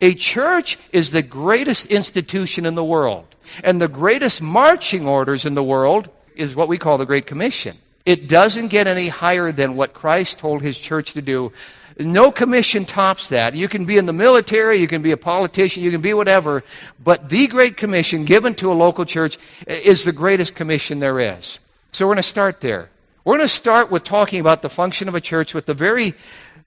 A 0.00 0.14
church 0.14 0.78
is 0.92 1.10
the 1.10 1.22
greatest 1.22 1.86
institution 1.86 2.66
in 2.66 2.76
the 2.76 2.84
world. 2.84 3.26
And 3.64 3.80
the 3.80 3.88
greatest 3.88 4.40
marching 4.40 5.08
orders 5.08 5.44
in 5.44 5.54
the 5.54 5.62
world 5.62 6.08
is 6.36 6.54
what 6.54 6.68
we 6.68 6.78
call 6.78 6.98
the 6.98 7.06
Great 7.06 7.26
Commission. 7.26 7.78
It 8.06 8.28
doesn't 8.28 8.68
get 8.68 8.86
any 8.86 9.08
higher 9.08 9.50
than 9.50 9.74
what 9.74 9.94
Christ 9.94 10.38
told 10.38 10.62
his 10.62 10.78
church 10.78 11.14
to 11.14 11.22
do. 11.22 11.52
No 11.98 12.30
commission 12.30 12.84
tops 12.84 13.28
that. 13.30 13.56
You 13.56 13.66
can 13.66 13.86
be 13.86 13.98
in 13.98 14.06
the 14.06 14.12
military, 14.12 14.76
you 14.76 14.86
can 14.86 15.02
be 15.02 15.10
a 15.10 15.16
politician, 15.16 15.82
you 15.82 15.90
can 15.90 16.00
be 16.00 16.14
whatever, 16.14 16.62
but 17.02 17.28
the 17.28 17.48
Great 17.48 17.76
Commission 17.76 18.24
given 18.24 18.54
to 18.54 18.70
a 18.70 18.74
local 18.74 19.04
church 19.04 19.36
is 19.66 20.04
the 20.04 20.12
greatest 20.12 20.54
commission 20.54 21.00
there 21.00 21.18
is. 21.18 21.58
So 21.90 22.06
we're 22.06 22.14
going 22.14 22.22
to 22.22 22.28
start 22.28 22.60
there. 22.60 22.88
We're 23.24 23.36
going 23.36 23.48
to 23.48 23.52
start 23.52 23.90
with 23.90 24.04
talking 24.04 24.40
about 24.40 24.62
the 24.62 24.70
function 24.70 25.08
of 25.08 25.16
a 25.16 25.20
church 25.20 25.54
with 25.54 25.66
the 25.66 25.74
very 25.74 26.14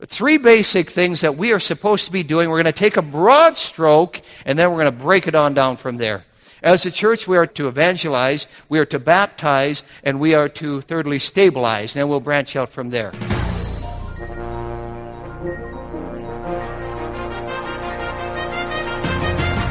three 0.05 0.38
basic 0.38 0.89
things 0.89 1.21
that 1.21 1.38
we 1.38 1.54
are 1.54 1.59
supposed 1.59 2.05
to 2.05 2.11
be 2.11 2.23
doing. 2.23 2.49
We're 2.49 2.61
going 2.61 2.65
to 2.65 2.71
take 2.71 2.97
a 2.97 3.02
broad 3.02 3.57
stroke 3.57 4.21
and 4.45 4.57
then 4.57 4.70
we're 4.71 4.81
going 4.81 4.98
to 4.98 5.03
break 5.03 5.27
it 5.27 5.35
on 5.35 5.53
down 5.53 5.77
from 5.77 5.98
there. 5.98 6.26
As 6.63 6.85
a 6.85 6.91
church, 6.91 7.27
we 7.27 7.38
are 7.38 7.48
to 7.48 7.67
evangelize, 7.67 8.48
we 8.70 8.77
are 8.77 8.85
to 8.85 8.99
baptize, 8.99 9.84
and 10.03 10.20
we 10.20 10.35
are 10.35 10.48
to 10.49 10.81
thirdly 10.81 11.17
stabilize. 11.17 11.95
And 11.95 12.02
then 12.02 12.09
we'll 12.09 12.20
branch 12.20 12.55
out 12.55 12.70
from 12.70 12.91
there. 12.91 13.12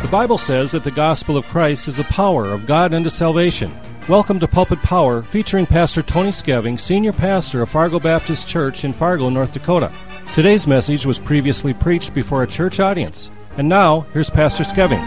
The 0.02 0.08
Bible 0.10 0.38
says 0.38 0.72
that 0.72 0.82
the 0.82 0.90
gospel 0.90 1.36
of 1.36 1.46
Christ 1.46 1.86
is 1.86 1.96
the 1.96 2.04
power 2.04 2.46
of 2.46 2.66
God 2.66 2.92
unto 2.92 3.08
salvation. 3.08 3.72
Welcome 4.08 4.40
to 4.40 4.48
Pulpit 4.48 4.80
Power, 4.80 5.22
featuring 5.22 5.66
Pastor 5.66 6.02
Tony 6.02 6.30
Skeving, 6.30 6.80
Senior 6.80 7.12
Pastor 7.12 7.62
of 7.62 7.68
Fargo 7.68 8.00
Baptist 8.00 8.48
Church 8.48 8.82
in 8.82 8.92
Fargo, 8.92 9.28
North 9.28 9.52
Dakota. 9.52 9.92
Today's 10.32 10.68
message 10.68 11.04
was 11.04 11.18
previously 11.18 11.74
preached 11.74 12.14
before 12.14 12.44
a 12.44 12.46
church 12.46 12.78
audience. 12.78 13.32
And 13.56 13.68
now, 13.68 14.02
here's 14.12 14.30
Pastor 14.30 14.62
Skeving. 14.62 15.00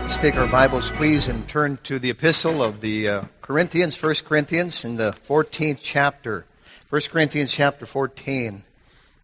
Let's 0.00 0.18
take 0.18 0.36
our 0.36 0.46
Bibles, 0.48 0.90
please, 0.90 1.28
and 1.28 1.48
turn 1.48 1.78
to 1.84 1.98
the 1.98 2.10
epistle 2.10 2.62
of 2.62 2.82
the 2.82 3.08
uh, 3.08 3.24
Corinthians, 3.40 4.00
1 4.00 4.16
Corinthians, 4.26 4.84
in 4.84 4.96
the 4.96 5.12
14th 5.12 5.78
chapter. 5.80 6.44
1 6.90 7.00
Corinthians 7.08 7.50
chapter 7.50 7.86
14. 7.86 8.62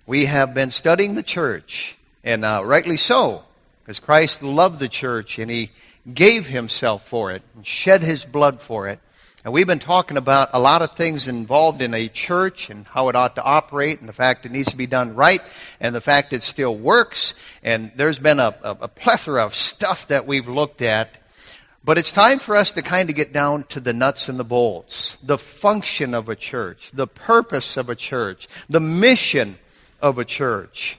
We 0.07 0.25
have 0.25 0.55
been 0.55 0.71
studying 0.71 1.17
the 1.17 1.23
church, 1.23 1.99
and 2.25 2.47
uh, 2.47 2.63
rightly 2.65 2.97
so. 2.97 3.45
Because 3.83 4.01
Christ 4.01 4.43
loved 4.43 4.79
the 4.79 4.89
church 4.89 5.39
and 5.39 5.51
he 5.51 5.71
gave 6.13 6.47
himself 6.47 7.07
for 7.07 7.31
it 7.31 7.43
and 7.55 7.67
shed 7.67 8.03
his 8.03 8.25
blood 8.25 8.63
for 8.63 8.89
it. 8.89 9.01
And 9.47 9.53
we've 9.53 9.65
been 9.65 9.79
talking 9.79 10.17
about 10.17 10.51
a 10.55 10.59
lot 10.59 10.83
of 10.83 10.97
things 10.97 11.29
involved 11.29 11.81
in 11.81 11.95
a 11.95 12.09
church 12.09 12.69
and 12.69 12.85
how 12.85 13.09
it 13.11 13.15
ought 13.15 13.37
to 13.37 13.45
operate 13.45 14.01
and 14.01 14.09
the 14.09 14.13
fact 14.13 14.45
it 14.45 14.51
needs 14.51 14.71
to 14.71 14.77
be 14.77 14.89
done 14.89 15.15
right 15.15 15.41
and 15.79 15.95
the 15.95 16.01
fact 16.01 16.33
it 16.33 16.43
still 16.43 16.77
works. 16.77 17.33
And 17.63 17.93
there's 17.95 18.19
been 18.19 18.41
a, 18.41 18.57
a, 18.65 18.71
a 18.81 18.89
plethora 18.89 19.45
of 19.45 19.55
stuff 19.55 20.09
that 20.09 20.27
we've 20.27 20.49
looked 20.49 20.83
at. 20.83 21.19
But 21.85 21.97
it's 21.97 22.11
time 22.11 22.41
for 22.41 22.57
us 22.57 22.73
to 22.73 22.83
kind 22.83 23.09
of 23.09 23.15
get 23.15 23.33
down 23.33 23.63
to 23.69 23.79
the 23.79 23.93
nuts 23.93 24.29
and 24.29 24.37
the 24.37 24.43
bolts. 24.43 25.17
The 25.23 25.39
function 25.39 26.13
of 26.13 26.29
a 26.29 26.35
church, 26.35 26.91
the 26.93 27.07
purpose 27.07 27.77
of 27.77 27.89
a 27.89 27.95
church, 27.95 28.49
the 28.69 28.81
mission 28.81 29.61
of 30.03 30.19
a 30.19 30.25
church. 30.25 30.99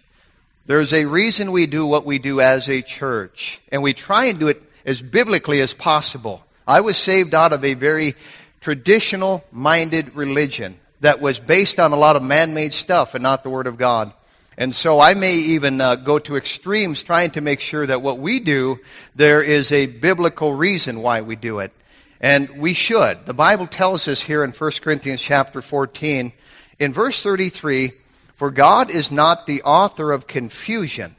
There's 0.67 0.93
a 0.93 1.03
reason 1.03 1.51
we 1.51 1.65
do 1.65 1.85
what 1.85 2.05
we 2.05 2.17
do 2.17 2.39
as 2.39 2.69
a 2.69 2.81
church, 2.81 3.59
and 3.73 3.83
we 3.83 3.93
try 3.93 4.27
and 4.27 4.39
do 4.39 4.47
it 4.47 4.63
as 4.85 5.01
biblically 5.01 5.59
as 5.59 5.73
possible. 5.73 6.45
I 6.67 6.81
was 6.81 6.97
saved 6.97 7.33
out 7.33 7.53
of 7.53 7.63
a 7.63 7.75
very 7.75 8.15
traditional 8.59 9.45
minded 9.53 10.13
religion 10.15 10.77
that 10.99 11.21
was 11.21 11.39
based 11.39 11.79
on 11.79 11.93
a 11.93 11.95
lot 11.95 12.17
of 12.17 12.23
man 12.23 12.53
made 12.53 12.73
stuff 12.73 13.15
and 13.15 13.23
not 13.23 13.43
the 13.43 13.49
Word 13.49 13.67
of 13.67 13.77
God. 13.77 14.11
And 14.57 14.75
so 14.75 14.99
I 14.99 15.13
may 15.13 15.35
even 15.35 15.79
uh, 15.79 15.95
go 15.95 16.19
to 16.19 16.35
extremes 16.35 17.03
trying 17.03 17.31
to 17.31 17.41
make 17.41 17.61
sure 17.61 17.85
that 17.85 18.01
what 18.01 18.19
we 18.19 18.41
do, 18.41 18.79
there 19.15 19.41
is 19.41 19.71
a 19.71 19.85
biblical 19.85 20.53
reason 20.53 21.01
why 21.01 21.21
we 21.21 21.37
do 21.37 21.59
it. 21.59 21.71
And 22.19 22.49
we 22.57 22.73
should. 22.73 23.25
The 23.25 23.33
Bible 23.33 23.67
tells 23.67 24.07
us 24.09 24.21
here 24.21 24.43
in 24.43 24.51
1 24.51 24.71
Corinthians 24.81 25.21
chapter 25.21 25.61
14, 25.61 26.33
in 26.79 26.91
verse 26.91 27.23
33, 27.23 27.91
for 28.33 28.51
God 28.51 28.91
is 28.91 29.11
not 29.11 29.45
the 29.45 29.61
author 29.61 30.11
of 30.11 30.27
confusion, 30.27 31.15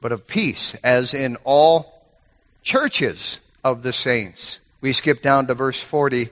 but 0.00 0.10
of 0.10 0.26
peace, 0.26 0.74
as 0.82 1.14
in 1.14 1.36
all 1.44 2.02
churches 2.62 3.38
of 3.62 3.82
the 3.82 3.92
saints. 3.92 4.58
We 4.82 4.92
skip 4.92 5.22
down 5.22 5.46
to 5.46 5.54
verse 5.54 5.80
40. 5.80 6.28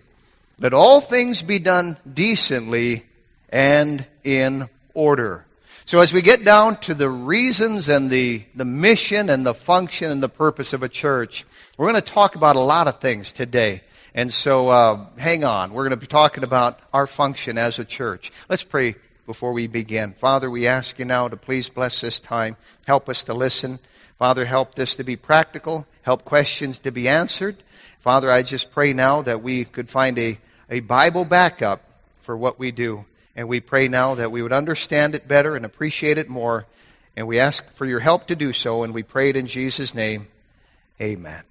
Let 0.59 0.75
all 0.75 1.01
things 1.01 1.41
be 1.41 1.59
done 1.59 1.97
decently 2.13 3.07
and 3.49 4.05
in 4.25 4.69
order. 4.93 5.47
So 5.87 6.01
as 6.01 6.13
we 6.13 6.21
get 6.21 6.45
down 6.45 6.77
to 6.81 6.95
the 6.95 7.09
reasons 7.09 7.89
and 7.89 8.11
the, 8.11 8.45
the 8.55 8.65
mission 8.65 9.31
and 9.31 9.47
the 9.47 9.55
function 9.55 10.11
and 10.11 10.23
the 10.23 10.29
purpose 10.29 10.73
of 10.73 10.83
a 10.83 10.89
church, 10.89 11.47
we're 11.79 11.91
going 11.91 12.03
to 12.03 12.13
talk 12.13 12.35
about 12.35 12.57
a 12.57 12.61
lot 12.61 12.89
of 12.89 13.01
things 13.01 13.33
today. 13.33 13.83
And 14.15 14.33
so 14.33 14.69
uh, 14.69 15.07
hang 15.17 15.45
on. 15.45 15.73
We're 15.73 15.85
going 15.85 15.91
to 15.91 15.97
be 15.97 16.07
talking 16.07 16.43
about 16.45 16.81
our 16.93 17.07
function 17.07 17.57
as 17.57 17.79
a 17.79 17.85
church. 17.85 18.33
Let's 18.49 18.65
pray 18.65 18.97
before 19.27 19.53
we 19.53 19.69
begin. 19.69 20.13
Father, 20.13 20.51
we 20.51 20.67
ask 20.67 20.99
you 20.99 21.05
now 21.05 21.29
to 21.29 21.37
please 21.37 21.69
bless 21.69 22.01
this 22.01 22.19
time. 22.19 22.57
Help 22.85 23.09
us 23.09 23.23
to 23.25 23.35
listen. 23.35 23.79
Father, 24.19 24.45
help 24.45 24.75
this 24.75 24.97
to 24.97 25.05
be 25.05 25.17
practical. 25.17 25.87
Help 26.03 26.25
questions 26.25 26.79
to 26.81 26.91
be 26.91 27.09
answered. 27.09 27.63
Father, 28.01 28.31
I 28.31 28.43
just 28.43 28.71
pray 28.71 28.95
now 28.95 29.21
that 29.23 29.43
we 29.43 29.67
could 29.67 29.91
find 29.91 30.19
a, 30.19 30.39
a 30.71 30.81
Bible 30.81 31.27
backup 31.27 31.83
for 32.21 32.35
what 32.35 32.59
we 32.59 32.71
do. 32.73 33.05
And 33.37 33.47
we 33.47 33.61
pray 33.61 33.89
now 33.89 34.15
that 34.15 34.33
we 34.33 34.41
would 34.41 34.55
understand 34.55 35.15
it 35.15 35.29
better 35.29 35.55
and 35.55 35.67
appreciate 35.67 36.17
it 36.17 36.27
more. 36.27 36.65
And 37.15 37.29
we 37.29 37.39
ask 37.39 37.63
for 37.75 37.85
your 37.85 38.01
help 38.01 38.27
to 38.29 38.37
do 38.37 38.55
so. 38.55 38.85
And 38.85 38.95
we 38.95 39.03
pray 39.03 39.29
it 39.29 39.37
in 39.37 39.47
Jesus' 39.47 39.95
name. 39.95 40.29
Amen. 40.99 41.43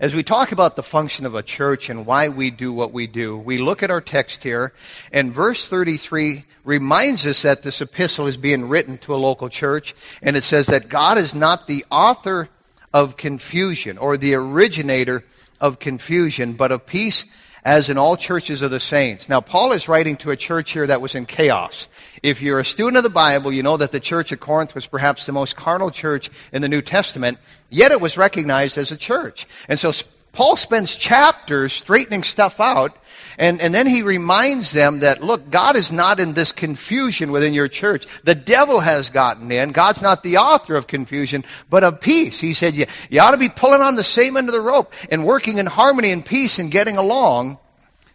As 0.00 0.14
we 0.14 0.22
talk 0.22 0.50
about 0.50 0.76
the 0.76 0.82
function 0.82 1.26
of 1.26 1.34
a 1.34 1.42
church 1.42 1.90
and 1.90 2.06
why 2.06 2.28
we 2.28 2.50
do 2.50 2.72
what 2.72 2.92
we 2.92 3.06
do, 3.06 3.36
we 3.36 3.58
look 3.58 3.82
at 3.82 3.90
our 3.90 4.00
text 4.00 4.42
here, 4.42 4.72
and 5.12 5.32
verse 5.32 5.68
33 5.68 6.46
reminds 6.64 7.24
us 7.26 7.42
that 7.42 7.62
this 7.62 7.80
epistle 7.80 8.26
is 8.26 8.36
being 8.36 8.68
written 8.68 8.98
to 8.98 9.14
a 9.14 9.16
local 9.16 9.48
church, 9.48 9.94
and 10.20 10.36
it 10.36 10.42
says 10.42 10.66
that 10.66 10.88
God 10.88 11.16
is 11.16 11.32
not 11.32 11.66
the 11.66 11.84
author 11.92 12.48
of 12.94 13.18
confusion 13.18 13.98
or 13.98 14.16
the 14.16 14.34
originator 14.34 15.24
of 15.60 15.80
confusion, 15.80 16.54
but 16.54 16.72
of 16.72 16.86
peace 16.86 17.26
as 17.64 17.88
in 17.88 17.96
all 17.96 18.16
churches 18.16 18.60
of 18.62 18.70
the 18.70 18.78
saints. 18.78 19.28
Now, 19.28 19.40
Paul 19.40 19.72
is 19.72 19.88
writing 19.88 20.16
to 20.18 20.30
a 20.30 20.36
church 20.36 20.72
here 20.72 20.86
that 20.86 21.00
was 21.00 21.14
in 21.14 21.24
chaos. 21.24 21.88
If 22.22 22.42
you're 22.42 22.60
a 22.60 22.64
student 22.64 22.98
of 22.98 23.02
the 23.02 23.10
Bible, 23.10 23.52
you 23.52 23.62
know 23.62 23.78
that 23.78 23.90
the 23.90 24.00
church 24.00 24.32
at 24.32 24.40
Corinth 24.40 24.74
was 24.74 24.86
perhaps 24.86 25.24
the 25.24 25.32
most 25.32 25.56
carnal 25.56 25.90
church 25.90 26.30
in 26.52 26.60
the 26.60 26.68
New 26.68 26.82
Testament, 26.82 27.38
yet 27.70 27.90
it 27.90 28.02
was 28.02 28.18
recognized 28.18 28.76
as 28.76 28.92
a 28.92 28.96
church. 28.98 29.46
And 29.66 29.78
so 29.78 29.92
Paul 30.34 30.56
spends 30.56 30.96
chapters 30.96 31.72
straightening 31.72 32.24
stuff 32.24 32.60
out, 32.60 32.96
and, 33.38 33.60
and 33.60 33.74
then 33.74 33.86
he 33.86 34.02
reminds 34.02 34.72
them 34.72 35.00
that, 35.00 35.22
look, 35.22 35.50
God 35.50 35.76
is 35.76 35.90
not 35.90 36.20
in 36.20 36.34
this 36.34 36.52
confusion 36.52 37.32
within 37.32 37.54
your 37.54 37.68
church. 37.68 38.06
The 38.24 38.34
devil 38.34 38.80
has 38.80 39.10
gotten 39.10 39.50
in. 39.50 39.72
God's 39.72 40.02
not 40.02 40.22
the 40.22 40.38
author 40.38 40.76
of 40.76 40.86
confusion, 40.86 41.44
but 41.70 41.84
of 41.84 42.00
peace. 42.00 42.40
He 42.40 42.54
said, 42.54 42.74
you, 42.74 42.86
you 43.10 43.20
ought 43.20 43.30
to 43.30 43.38
be 43.38 43.48
pulling 43.48 43.80
on 43.80 43.96
the 43.96 44.04
same 44.04 44.36
end 44.36 44.48
of 44.48 44.54
the 44.54 44.60
rope 44.60 44.92
and 45.10 45.24
working 45.24 45.58
in 45.58 45.66
harmony 45.66 46.10
and 46.10 46.24
peace 46.24 46.58
and 46.58 46.70
getting 46.70 46.96
along. 46.96 47.58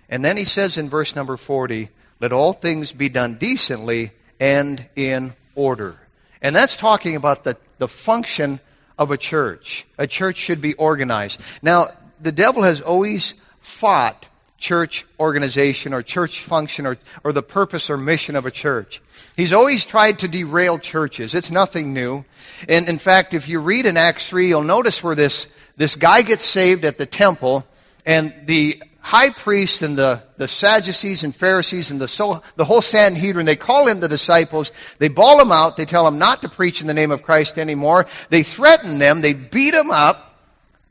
And 0.09 0.23
then 0.23 0.37
he 0.37 0.45
says 0.45 0.77
in 0.77 0.89
verse 0.89 1.15
number 1.15 1.37
40, 1.37 1.89
let 2.19 2.33
all 2.33 2.53
things 2.53 2.91
be 2.91 3.09
done 3.09 3.35
decently 3.35 4.11
and 4.39 4.87
in 4.95 5.33
order. 5.55 5.97
And 6.41 6.55
that's 6.55 6.75
talking 6.75 7.15
about 7.15 7.43
the, 7.43 7.57
the 7.77 7.87
function 7.87 8.59
of 8.97 9.11
a 9.11 9.17
church. 9.17 9.85
A 9.97 10.05
church 10.05 10.37
should 10.37 10.61
be 10.61 10.73
organized. 10.73 11.39
Now, 11.61 11.87
the 12.21 12.31
devil 12.31 12.63
has 12.63 12.81
always 12.81 13.33
fought 13.59 14.27
church 14.57 15.05
organization 15.19 15.93
or 15.93 16.01
church 16.01 16.41
function 16.41 16.85
or, 16.85 16.97
or 17.23 17.31
the 17.31 17.41
purpose 17.41 17.89
or 17.89 17.97
mission 17.97 18.35
of 18.35 18.45
a 18.45 18.51
church. 18.51 19.01
He's 19.35 19.53
always 19.53 19.85
tried 19.85 20.19
to 20.19 20.27
derail 20.27 20.77
churches. 20.77 21.33
It's 21.33 21.49
nothing 21.49 21.93
new. 21.93 22.25
And 22.67 22.89
in 22.89 22.97
fact, 22.97 23.33
if 23.33 23.47
you 23.47 23.61
read 23.61 23.85
in 23.85 23.95
Acts 23.95 24.27
3, 24.29 24.49
you'll 24.49 24.63
notice 24.63 25.01
where 25.01 25.15
this, 25.15 25.47
this 25.77 25.95
guy 25.95 26.21
gets 26.23 26.43
saved 26.43 26.83
at 26.83 26.97
the 26.97 27.05
temple 27.05 27.65
and 28.05 28.33
the 28.45 28.83
high 28.99 29.29
priest 29.29 29.81
and 29.81 29.97
the, 29.97 30.21
the 30.37 30.47
Sadducees 30.47 31.23
and 31.23 31.33
Pharisees 31.33 31.89
and 31.89 32.01
the, 32.01 32.07
so, 32.07 32.43
the 32.57 32.65
whole 32.65 32.81
Sanhedrin, 32.81 33.45
they 33.45 33.55
call 33.55 33.87
in 33.87 34.01
the 34.01 34.09
disciples, 34.09 34.71
they 34.97 35.07
bawl 35.07 35.37
them 35.37 35.51
out, 35.51 35.77
they 35.77 35.85
tell 35.85 36.03
them 36.03 36.19
not 36.19 36.41
to 36.41 36.49
preach 36.49 36.81
in 36.81 36.87
the 36.87 36.93
name 36.93 37.11
of 37.11 37.23
Christ 37.23 37.57
anymore, 37.57 38.07
they 38.29 38.43
threaten 38.43 38.97
them, 38.97 39.21
they 39.21 39.33
beat 39.33 39.71
them 39.71 39.89
up, 39.89 40.35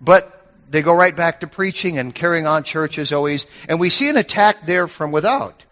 but 0.01 0.38
they 0.69 0.83
go 0.83 0.93
right 0.93 1.15
back 1.15 1.41
to 1.41 1.47
preaching 1.47 1.99
and 1.99 2.15
carrying 2.15 2.47
on 2.47 2.63
church 2.63 2.99
as 2.99 3.13
always. 3.13 3.47
And 3.69 3.81
we 3.81 3.91
see 3.91 4.09
an 4.09 4.17
attack 4.17 4.67
there 4.67 4.87
from 4.87 5.13
without. 5.13 5.65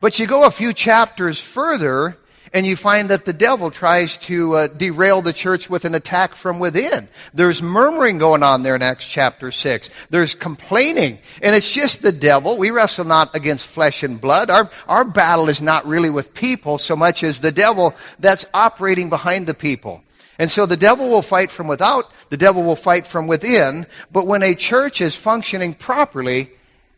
But 0.00 0.18
you 0.18 0.26
go 0.26 0.44
a 0.44 0.50
few 0.50 0.72
chapters 0.72 1.40
further, 1.40 2.18
and 2.52 2.66
you 2.66 2.76
find 2.76 3.08
that 3.10 3.24
the 3.24 3.32
devil 3.32 3.70
tries 3.70 4.18
to 4.18 4.54
uh, 4.54 4.66
derail 4.68 5.22
the 5.22 5.32
church 5.32 5.70
with 5.70 5.84
an 5.84 5.94
attack 5.94 6.34
from 6.34 6.58
within. 6.58 7.08
There's 7.34 7.62
murmuring 7.62 8.18
going 8.18 8.42
on 8.42 8.62
there 8.62 8.74
in 8.74 8.82
Acts 8.82 9.06
chapter 9.06 9.50
6. 9.50 9.90
There's 10.10 10.34
complaining, 10.34 11.18
and 11.42 11.56
it's 11.56 11.70
just 11.70 12.02
the 12.02 12.12
devil. 12.12 12.56
We 12.56 12.70
wrestle 12.70 13.04
not 13.04 13.34
against 13.34 13.66
flesh 13.66 14.02
and 14.02 14.20
blood. 14.20 14.50
Our, 14.50 14.70
our 14.86 15.04
battle 15.04 15.48
is 15.48 15.62
not 15.62 15.86
really 15.86 16.10
with 16.10 16.34
people 16.34 16.78
so 16.78 16.94
much 16.94 17.24
as 17.24 17.40
the 17.40 17.52
devil 17.52 17.94
that's 18.18 18.44
operating 18.52 19.08
behind 19.08 19.46
the 19.46 19.54
people. 19.54 20.02
And 20.38 20.50
so 20.50 20.66
the 20.66 20.76
devil 20.76 21.08
will 21.08 21.22
fight 21.22 21.50
from 21.50 21.66
without, 21.66 22.10
the 22.28 22.36
devil 22.36 22.62
will 22.62 22.76
fight 22.76 23.06
from 23.06 23.26
within, 23.26 23.86
but 24.12 24.26
when 24.26 24.42
a 24.42 24.54
church 24.54 25.00
is 25.00 25.14
functioning 25.14 25.74
properly, 25.74 26.50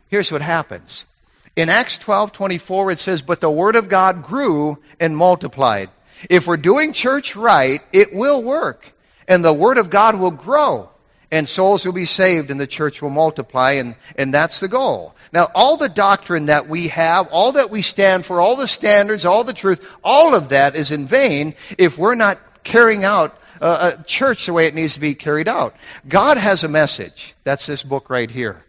here's 0.09 0.31
what 0.31 0.41
happens. 0.41 1.05
In 1.55 1.69
Acts 1.69 1.97
12 1.97 2.31
24, 2.31 2.91
it 2.91 2.99
says, 2.99 3.21
But 3.21 3.41
the 3.41 3.51
word 3.51 3.75
of 3.75 3.89
God 3.89 4.23
grew 4.23 4.77
and 4.99 5.15
multiplied. 5.15 5.89
If 6.29 6.47
we're 6.47 6.57
doing 6.57 6.93
church 6.93 7.35
right, 7.35 7.81
it 7.93 8.13
will 8.13 8.43
work, 8.43 8.93
and 9.27 9.43
the 9.43 9.53
word 9.53 9.77
of 9.77 9.89
God 9.89 10.15
will 10.15 10.31
grow, 10.31 10.89
and 11.31 11.47
souls 11.47 11.85
will 11.85 11.93
be 11.93 12.05
saved, 12.05 12.51
and 12.51 12.59
the 12.59 12.67
church 12.67 13.01
will 13.01 13.09
multiply, 13.09 13.73
and, 13.73 13.95
and 14.17 14.33
that's 14.33 14.59
the 14.59 14.67
goal. 14.67 15.15
Now, 15.31 15.47
all 15.53 15.77
the 15.77 15.89
doctrine 15.89 16.47
that 16.47 16.67
we 16.67 16.89
have, 16.89 17.27
all 17.27 17.53
that 17.53 17.69
we 17.69 17.83
stand 17.83 18.25
for, 18.25 18.41
all 18.41 18.55
the 18.55 18.67
standards, 18.67 19.25
all 19.25 19.43
the 19.43 19.53
truth, 19.53 19.87
all 20.03 20.35
of 20.35 20.49
that 20.49 20.75
is 20.75 20.91
in 20.91 21.07
vain 21.07 21.55
if 21.77 21.97
we're 21.97 22.15
not 22.15 22.39
carrying 22.69 23.03
out 23.03 23.35
uh, 23.61 23.93
a 23.97 24.03
church 24.03 24.45
the 24.45 24.53
way 24.53 24.67
it 24.67 24.75
needs 24.75 24.93
to 24.93 24.99
be 24.99 25.15
carried 25.15 25.47
out. 25.47 25.75
God 26.07 26.37
has 26.37 26.63
a 26.63 26.67
message. 26.67 27.35
That's 27.43 27.65
this 27.65 27.81
book 27.81 28.09
right 28.09 28.29
here. 28.29 28.63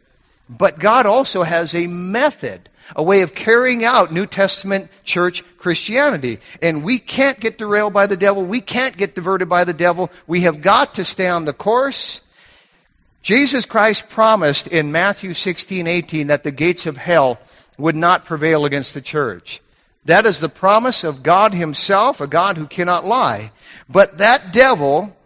But 0.49 0.79
God 0.79 1.07
also 1.07 1.43
has 1.43 1.75
a 1.75 1.87
method, 1.87 2.69
a 2.97 3.03
way 3.03 3.21
of 3.21 3.35
carrying 3.35 3.85
out 3.85 4.13
New 4.13 4.27
Testament 4.27 4.89
church 5.05 5.45
Christianity. 5.59 6.39
And 6.63 6.83
we 6.83 6.99
can't 6.99 7.39
get 7.39 7.59
derailed 7.59 7.93
by 7.93 8.07
the 8.07 8.17
devil. 8.17 8.45
We 8.45 8.63
can't 8.63 8.97
get 8.97 9.15
diverted 9.15 9.49
by 9.49 9.65
the 9.65 9.75
devil. 9.75 10.11
We 10.27 10.41
have 10.41 10.63
got 10.63 10.95
to 10.95 11.05
stay 11.05 11.29
on 11.29 11.45
the 11.45 11.53
course. 11.53 12.21
Jesus 13.23 13.67
Christ 13.67 14.09
promised 14.09 14.67
in 14.67 14.91
Matthew 14.91 15.35
16, 15.35 15.87
18 15.87 16.29
that 16.29 16.43
the 16.43 16.51
gates 16.51 16.87
of 16.87 16.97
hell 16.97 17.39
would 17.77 17.97
not 17.97 18.25
prevail 18.25 18.65
against 18.65 18.95
the 18.95 19.03
church. 19.03 19.61
That 20.05 20.27
is 20.27 20.41
the 20.41 20.49
promise 20.49 21.05
of 21.05 21.23
God 21.23 21.55
Himself, 21.55 22.21
a 22.21 22.27
God 22.27 22.57
who 22.57 22.67
cannot 22.67 23.05
lie. 23.05 23.53
But 23.89 24.19
that 24.19 24.53
devil, 24.53 25.17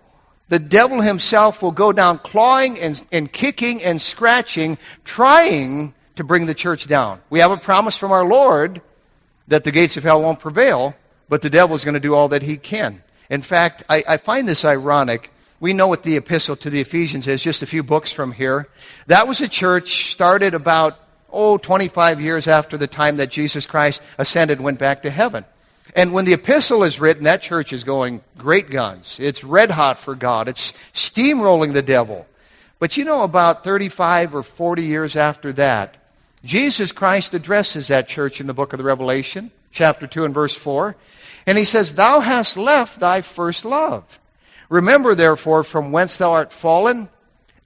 the 0.49 0.59
devil 0.59 1.01
himself 1.01 1.63
will 1.63 1.73
go 1.73 1.93
down 1.93 2.19
clawing 2.19 2.79
and, 2.79 3.05
and 3.13 3.33
kicking 3.33 3.83
and 3.83 4.01
scratching, 4.01 4.79
trying 5.05 5.95
to 6.17 6.25
bring 6.25 6.47
the 6.47 6.55
church 6.55 6.87
down. 6.87 7.21
We 7.31 7.41
have 7.41 7.51
a 7.51 7.57
promise 7.57 7.97
from 7.97 8.13
our 8.13 8.25
Lord 8.25 8.81
that 9.49 9.65
the 9.65 9.73
gates 9.73 9.97
of 9.97 10.05
hell 10.05 10.23
won't 10.23 10.41
prevail, 10.41 10.95
but 11.29 11.43
the 11.43 11.51
devil 11.51 11.77
is 11.77 11.85
going 11.85 11.95
to 11.95 12.01
do 12.01 12.15
all 12.15 12.29
that 12.29 12.43
he 12.43 12.57
can. 12.57 13.03
In 13.31 13.43
fact, 13.43 13.83
I, 13.89 14.05
I 14.09 14.17
find 14.17 14.47
this 14.47 14.65
ironic. 14.65 15.31
We 15.61 15.73
know 15.73 15.89
what 15.89 16.03
the 16.03 16.17
epistle 16.17 16.57
to 16.57 16.71
the 16.71 16.81
Ephesians 16.81 17.27
is, 17.27 17.43
just 17.43 17.63
a 17.63 17.67
few 17.67 17.83
books 17.83 18.13
from 18.13 18.33
here. 18.33 18.69
That 19.07 19.27
was 19.27 19.41
a 19.41 19.49
church 19.49 20.13
started 20.13 20.55
about 20.55 20.99
oh, 21.35 21.59
25 21.59 22.21
years 22.21 22.47
after 22.47 22.77
the 22.79 22.87
time 22.87 23.17
that 23.17 23.31
Jesus 23.31 23.67
Christ 23.67 24.03
ascended, 24.19 24.61
went 24.61 24.79
back 24.79 25.03
to 25.03 25.11
heaven. 25.11 25.45
And 25.95 26.13
when 26.13 26.25
the 26.25 26.33
epistle 26.33 26.83
is 26.83 26.99
written, 26.99 27.25
that 27.25 27.43
church 27.43 27.73
is 27.73 27.85
going 27.85 28.23
great 28.39 28.71
guns. 28.71 29.19
It's 29.21 29.45
red 29.45 29.71
hot 29.71 29.99
for 29.99 30.15
God. 30.15 30.49
It's 30.49 30.73
steamrolling 30.93 31.73
the 31.73 31.83
devil. 31.83 32.27
But 32.79 32.97
you 32.97 33.05
know, 33.05 33.23
about 33.23 33.65
35 33.65 34.35
or 34.35 34.43
40 34.43 34.83
years 34.83 35.17
after 35.17 35.53
that, 35.55 35.97
Jesus 36.45 36.93
Christ 36.93 37.33
addresses 37.33 37.89
that 37.89 38.09
church 38.09 38.41
in 38.41 38.47
the 38.47 38.55
book 38.55 38.73
of 38.73 38.79
the 38.79 38.85
Revelation, 38.85 39.51
chapter 39.71 40.07
2 40.07 40.25
and 40.25 40.35
verse 40.35 40.55
4. 40.55 40.97
And 41.47 41.57
he 41.57 41.65
says, 41.65 41.95
Thou 41.95 42.21
hast 42.21 42.57
left 42.57 43.01
thy 43.01 43.21
first 43.21 43.65
love. 43.65 44.21
Remember, 44.69 45.15
therefore, 45.15 45.63
from 45.63 45.93
whence 45.93 46.17
thou 46.17 46.33
art 46.33 46.53
fallen, 46.53 47.09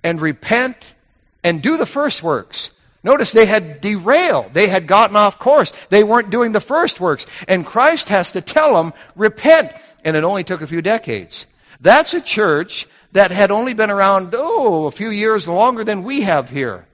and 0.05 0.21
repent, 0.21 0.95
and 1.43 1.63
do 1.63 1.77
the 1.77 1.87
first 1.87 2.23
works 2.23 2.71
Notice 3.05 3.33
they 3.33 3.47
had 3.47 3.81
derailed. 3.81 4.55
They 4.55 4.67
had 4.67 4.87
gotten 4.87 5.17
off 5.17 5.39
course. 5.39 5.73
They 5.89 6.03
weren't 6.03 6.31
doing 6.31 6.53
the 6.53 6.61
first 6.61 7.01
works. 7.01 7.27
And 7.47 7.65
Christ 7.65 8.09
has 8.09 8.33
to 8.33 8.41
tell 8.41 8.75
them, 8.75 8.93
repent. 9.15 9.73
And 10.05 10.17
it 10.17 10.25
only 10.25 10.45
took 10.45 10.61
a 10.61 10.67
few 10.67 10.83
decades. 10.83 11.47
That's 11.81 12.13
a 12.13 12.21
church 12.21 12.89
that 13.13 13.31
had 13.31 13.51
only 13.51 13.73
been 13.73 13.91
around, 13.91 14.35
oh, 14.37 14.87
a 14.87 14.91
few 14.91 15.11
years 15.11 15.47
longer 15.47 15.85
than 15.85 16.03
we 16.03 16.23
have 16.23 16.49
here. 16.49 16.87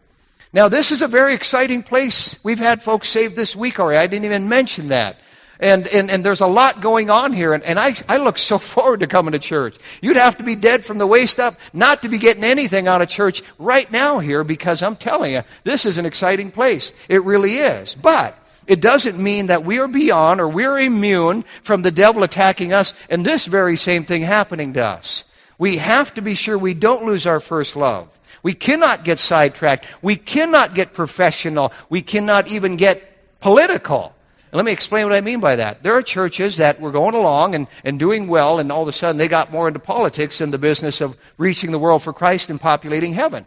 Now, 0.53 0.69
this 0.69 0.93
is 0.93 1.03
a 1.03 1.09
very 1.09 1.35
exciting 1.35 1.83
place. 1.83 2.37
We've 2.45 2.61
had 2.61 2.83
folks 2.83 3.09
saved 3.09 3.35
this 3.35 3.57
week 3.57 3.81
already. 3.81 3.99
I 3.99 4.07
didn't 4.07 4.27
even 4.27 4.49
mention 4.49 4.89
that. 4.89 5.19
And, 5.64 5.88
and, 5.88 6.11
and 6.11 6.22
there's 6.22 6.43
a 6.43 6.46
lot 6.46 6.82
going 6.82 7.08
on 7.08 7.32
here, 7.32 7.55
and, 7.55 7.62
and 7.62 7.81
I, 7.81 7.94
I 8.06 8.19
look 8.19 8.37
so 8.37 8.58
forward 8.75 9.00
to 9.00 9.06
coming 9.06 9.32
to 9.32 9.38
church. 9.38 9.76
You'd 10.02 10.19
have 10.19 10.37
to 10.37 10.44
be 10.44 10.56
dead 10.56 10.84
from 10.84 10.99
the 10.99 11.06
waist 11.06 11.40
up 11.40 11.58
not 11.72 12.02
to 12.02 12.11
be 12.11 12.19
getting 12.19 12.44
anything 12.44 12.87
out 12.87 13.00
of 13.00 13.08
church 13.08 13.43
right 13.58 13.90
now 13.90 14.19
here 14.19 14.44
because 14.44 14.82
I'm 14.82 14.94
telling 14.94 15.32
you, 15.32 15.43
this 15.64 15.87
is 15.87 15.96
an 15.96 16.05
exciting 16.05 16.50
place. 16.50 16.93
It 17.08 17.25
really 17.25 17.55
is. 17.55 17.94
But 17.94 18.38
it 18.66 18.82
doesn't 18.82 19.16
mean 19.16 19.46
that 19.46 19.64
we 19.64 19.78
are 19.78 19.88
beyond 19.88 20.38
or 20.38 20.49
we're 20.49 20.78
immune 20.78 21.46
from 21.62 21.81
the 21.81 21.90
devil 21.90 22.25
attacking 22.25 22.75
us 22.75 22.93
and 23.08 23.25
this 23.25 23.46
very 23.46 23.76
same 23.76 24.05
thing 24.05 24.20
happening 24.20 24.75
to 24.75 24.84
us. 24.84 25.25
We 25.56 25.78
have 25.78 26.12
to 26.14 26.20
be 26.20 26.34
sure 26.34 26.58
we 26.58 26.75
don't 26.75 27.06
lose 27.06 27.26
our 27.26 27.40
first 27.40 27.75
love. 27.75 28.19
We 28.43 28.52
cannot 28.52 29.02
get 29.02 29.19
sidetracked. 29.19 29.87
We 30.02 30.16
cannot 30.16 30.75
get 30.75 30.93
professional. 30.93 31.72
We 31.88 32.02
cannot 32.02 32.49
even 32.49 32.76
get 32.76 33.40
political 33.40 34.14
let 34.55 34.65
me 34.65 34.73
explain 34.73 35.05
what 35.05 35.15
I 35.15 35.21
mean 35.21 35.41
by 35.41 35.56
that. 35.56 35.83
There 35.83 35.95
are 35.95 36.03
churches 36.03 36.59
that 36.59 36.81
were 36.81 36.93
going 36.93 37.15
along 37.15 37.55
and, 37.55 37.67
and 37.83 37.99
doing 37.99 38.29
well, 38.29 38.61
and 38.61 38.71
all 38.71 38.83
of 38.83 38.89
a 38.89 38.93
sudden 38.93 39.17
they 39.17 39.27
got 39.27 39.51
more 39.51 39.67
into 39.67 39.81
politics 39.81 40.39
than 40.39 40.53
the 40.53 40.59
business 40.59 41.01
of 41.01 41.17
reaching 41.39 41.73
the 41.73 41.79
world 41.79 42.03
for 42.03 42.12
Christ 42.12 42.51
and 42.51 42.61
populating 42.61 43.15
heaven. 43.15 43.47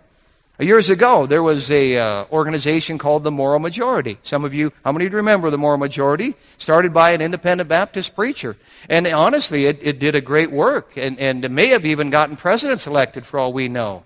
Years 0.60 0.90
ago, 0.90 1.28
there 1.28 1.44
was 1.44 1.70
a 1.70 1.98
uh, 1.98 2.26
organization 2.32 2.98
called 2.98 3.24
the 3.24 3.30
Moral 3.30 3.60
Majority. 3.60 4.18
Some 4.24 4.44
of 4.44 4.56
you, 4.56 4.74
how 4.84 4.92
many 4.92 5.08
remember 5.08 5.52
the 5.52 5.58
Moral 5.58 5.78
Majority? 5.78 6.34
Started 6.58 6.94
by 6.94 7.12
an 7.12 7.22
independent 7.22 7.70
Baptist 7.70 8.16
preacher. 8.16 8.58
And 8.90 9.06
honestly, 9.06 9.68
it, 9.68 9.78
it 9.84 10.00
did 10.00 10.16
a 10.16 10.22
great 10.22 10.50
work, 10.50 10.98
and, 10.98 11.20
and 11.20 11.48
may 11.52 11.68
have 11.68 11.86
even 11.86 12.10
gotten 12.10 12.36
presidents 12.36 12.88
elected 12.88 13.24
for 13.24 13.40
all 13.40 13.54
we 13.54 13.68
know. 13.68 14.04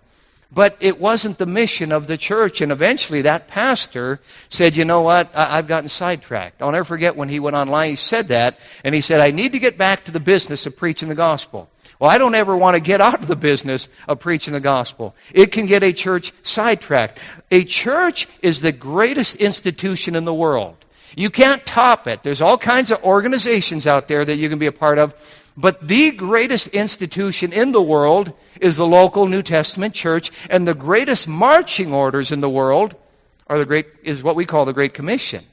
But 0.54 0.76
it 0.82 1.00
wasn't 1.00 1.38
the 1.38 1.46
mission 1.46 1.92
of 1.94 2.08
the 2.08 2.18
church. 2.18 2.60
And 2.60 2.72
eventually 2.72 3.22
that 3.22 3.48
pastor 3.48 4.20
said, 4.50 4.76
you 4.76 4.84
know 4.84 5.02
what? 5.02 5.34
I- 5.34 5.56
have 5.56 5.68
gotten 5.68 5.88
sidetracked. 5.88 6.62
I'll 6.62 6.72
never 6.72 6.84
forget 6.84 7.16
when 7.16 7.30
he 7.30 7.40
went 7.40 7.56
online, 7.56 7.92
he 7.92 7.96
said 7.96 8.28
that. 8.28 8.60
And 8.84 8.94
he 8.94 9.02
said, 9.02 9.22
I 9.22 9.32
need 9.32 9.54
to 9.54 9.60
get 9.60 9.78
back 9.78 10.06
to 10.06 10.12
the 10.12 10.20
business 10.20 10.66
of 10.66 10.76
preaching 10.76 11.08
the 11.08 11.16
gospel. 11.16 11.70
Well, 12.00 12.10
I 12.10 12.18
don't 12.18 12.36
ever 12.36 12.58
want 12.58 12.76
to 12.76 12.82
get 12.82 13.00
out 13.00 13.22
of 13.22 13.28
the 13.28 13.36
business 13.36 13.88
of 14.08 14.20
preaching 14.20 14.54
the 14.54 14.60
gospel. 14.60 15.16
It 15.32 15.52
can 15.52 15.68
get 15.68 15.84
a 15.84 15.94
church 15.94 16.34
sidetracked. 16.44 17.20
A 17.52 17.64
church 17.64 18.28
is 18.42 18.62
the 18.62 18.72
greatest 18.72 19.36
institution 19.36 20.16
in 20.16 20.26
the 20.26 20.34
world. 20.34 20.81
You 21.16 21.30
can't 21.30 21.66
top 21.66 22.08
it. 22.08 22.24
There's 22.24 22.42
all 22.42 22.58
kinds 22.58 22.92
of 22.92 23.04
organizations 23.04 23.86
out 23.88 24.08
there 24.08 24.24
that 24.24 24.38
you 24.38 24.50
can 24.50 24.60
be 24.60 24.68
a 24.68 24.72
part 24.72 24.98
of. 24.98 25.14
But 25.58 25.88
the 25.88 26.12
greatest 26.12 26.68
institution 26.68 27.52
in 27.52 27.72
the 27.72 27.82
world 27.82 28.34
is 28.62 28.78
the 28.78 28.88
local 28.88 29.28
New 29.28 29.42
Testament 29.42 29.94
church, 29.94 30.32
and 30.50 30.68
the 30.68 30.74
greatest 30.74 31.28
marching 31.28 31.94
orders 31.94 32.32
in 32.32 32.40
the 32.40 32.50
world 32.50 32.96
are 33.48 33.60
the 33.60 33.66
great, 33.66 33.88
is 34.04 34.24
what 34.24 34.36
we 34.36 34.46
call 34.46 34.66
the 34.66 34.74
Great 34.74 34.94
Commission. 34.94 35.44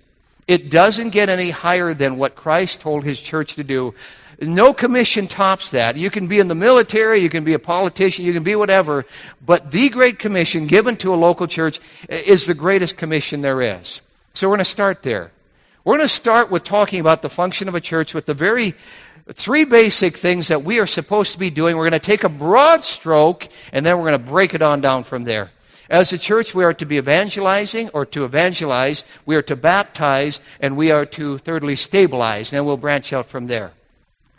It 0.46 0.70
doesn't 0.70 1.10
get 1.10 1.28
any 1.28 1.50
higher 1.50 1.94
than 1.94 2.16
what 2.16 2.36
Christ 2.36 2.80
told 2.80 3.04
his 3.04 3.18
church 3.18 3.56
to 3.56 3.64
do. 3.64 3.94
No 4.40 4.72
commission 4.72 5.26
tops 5.26 5.72
that. 5.72 5.96
You 5.96 6.10
can 6.10 6.28
be 6.28 6.38
in 6.38 6.46
the 6.46 6.54
military, 6.54 7.18
you 7.18 7.28
can 7.28 7.42
be 7.42 7.54
a 7.54 7.58
politician, 7.58 8.24
you 8.24 8.32
can 8.32 8.44
be 8.44 8.54
whatever, 8.54 9.04
but 9.44 9.72
the 9.72 9.88
Great 9.88 10.20
Commission 10.20 10.68
given 10.68 10.96
to 10.98 11.12
a 11.12 11.16
local 11.16 11.48
church 11.48 11.80
is 12.08 12.46
the 12.46 12.54
greatest 12.54 12.96
commission 12.96 13.40
there 13.40 13.60
is. 13.60 14.00
So 14.34 14.48
we're 14.48 14.56
going 14.56 14.64
to 14.64 14.70
start 14.70 15.02
there. 15.02 15.32
We're 15.85 15.97
going 15.97 16.08
to 16.08 16.14
start 16.14 16.50
with 16.50 16.64
talking 16.64 17.00
about 17.00 17.23
the 17.23 17.30
function 17.30 17.68
of 17.68 17.75
a 17.75 17.80
church 17.80 18.14
with 18.14 18.26
the 18.26 18.35
very 18.35 18.75
three 19.32 19.64
basic 19.64 20.16
things 20.16 20.49
that 20.49 20.64
we 20.64 20.80
are 20.80 20.87
supposed 20.87 21.32
to 21.32 21.38
be 21.38 21.50
doing. 21.50 21.76
We're 21.76 21.88
going 21.88 22.00
to 22.00 22.06
take 22.06 22.25
a 22.25 22.28
broad 22.28 22.82
stroke 22.82 23.49
and 23.73 23.85
then 23.85 23.97
we're 23.97 24.11
going 24.11 24.25
to 24.25 24.30
break 24.30 24.54
it 24.54 24.62
on 24.62 24.80
down 24.80 25.04
from 25.04 25.25
there. 25.25 25.50
As 25.88 26.12
a 26.12 26.18
church, 26.18 26.54
we 26.54 26.64
are 26.64 26.75
to 26.75 26.85
be 26.85 26.97
evangelizing 26.97 27.88
or 27.90 28.04
to 28.06 28.25
evangelize. 28.25 29.04
We 29.25 29.37
are 29.37 29.42
to 29.42 29.56
baptize 29.56 30.40
and 30.61 30.76
we 30.76 30.90
are 30.90 31.06
to 31.06 31.38
thirdly 31.38 31.76
stabilize. 31.76 32.52
And 32.52 32.58
then 32.58 32.66
we'll 32.66 32.76
branch 32.76 33.12
out 33.12 33.26
from 33.26 33.47
there. 33.47 33.73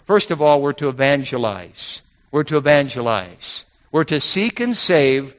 First 0.06 0.30
of 0.32 0.42
all, 0.42 0.62
we're 0.62 0.74
to 0.74 0.90
evangelize. 0.90 2.02
We're 2.32 2.44
to 2.46 2.58
evangelize. 2.58 3.66
We're 3.92 4.04
to 4.06 4.22
seek 4.22 4.60
and 4.60 4.78
save 4.78 5.36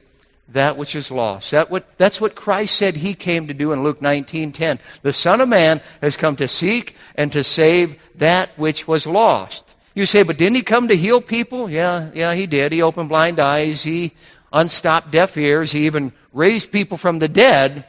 that 0.53 0.77
which 0.77 0.95
is 0.95 1.11
lost. 1.11 1.51
That 1.51 1.69
what, 1.69 1.85
that's 1.97 2.19
what 2.19 2.35
Christ 2.35 2.75
said 2.75 2.97
he 2.97 3.13
came 3.13 3.47
to 3.47 3.53
do 3.53 3.71
in 3.71 3.83
Luke 3.83 3.99
19:10. 3.99 4.79
The 5.01 5.13
Son 5.13 5.41
of 5.41 5.49
Man 5.49 5.81
has 6.01 6.17
come 6.17 6.35
to 6.37 6.47
seek 6.47 6.95
and 7.15 7.31
to 7.31 7.43
save 7.43 7.95
that 8.15 8.57
which 8.57 8.87
was 8.87 9.07
lost. 9.07 9.63
You 9.93 10.05
say, 10.05 10.23
but 10.23 10.37
didn't 10.37 10.55
he 10.55 10.61
come 10.61 10.87
to 10.87 10.95
heal 10.95 11.21
people? 11.21 11.69
Yeah, 11.69 12.11
yeah, 12.13 12.33
he 12.33 12.47
did. 12.47 12.71
He 12.71 12.81
opened 12.81 13.09
blind 13.09 13.39
eyes. 13.39 13.83
He 13.83 14.13
unstopped 14.53 15.11
deaf 15.11 15.37
ears. 15.37 15.71
He 15.71 15.85
even 15.85 16.13
raised 16.33 16.71
people 16.71 16.97
from 16.97 17.19
the 17.19 17.27
dead. 17.27 17.85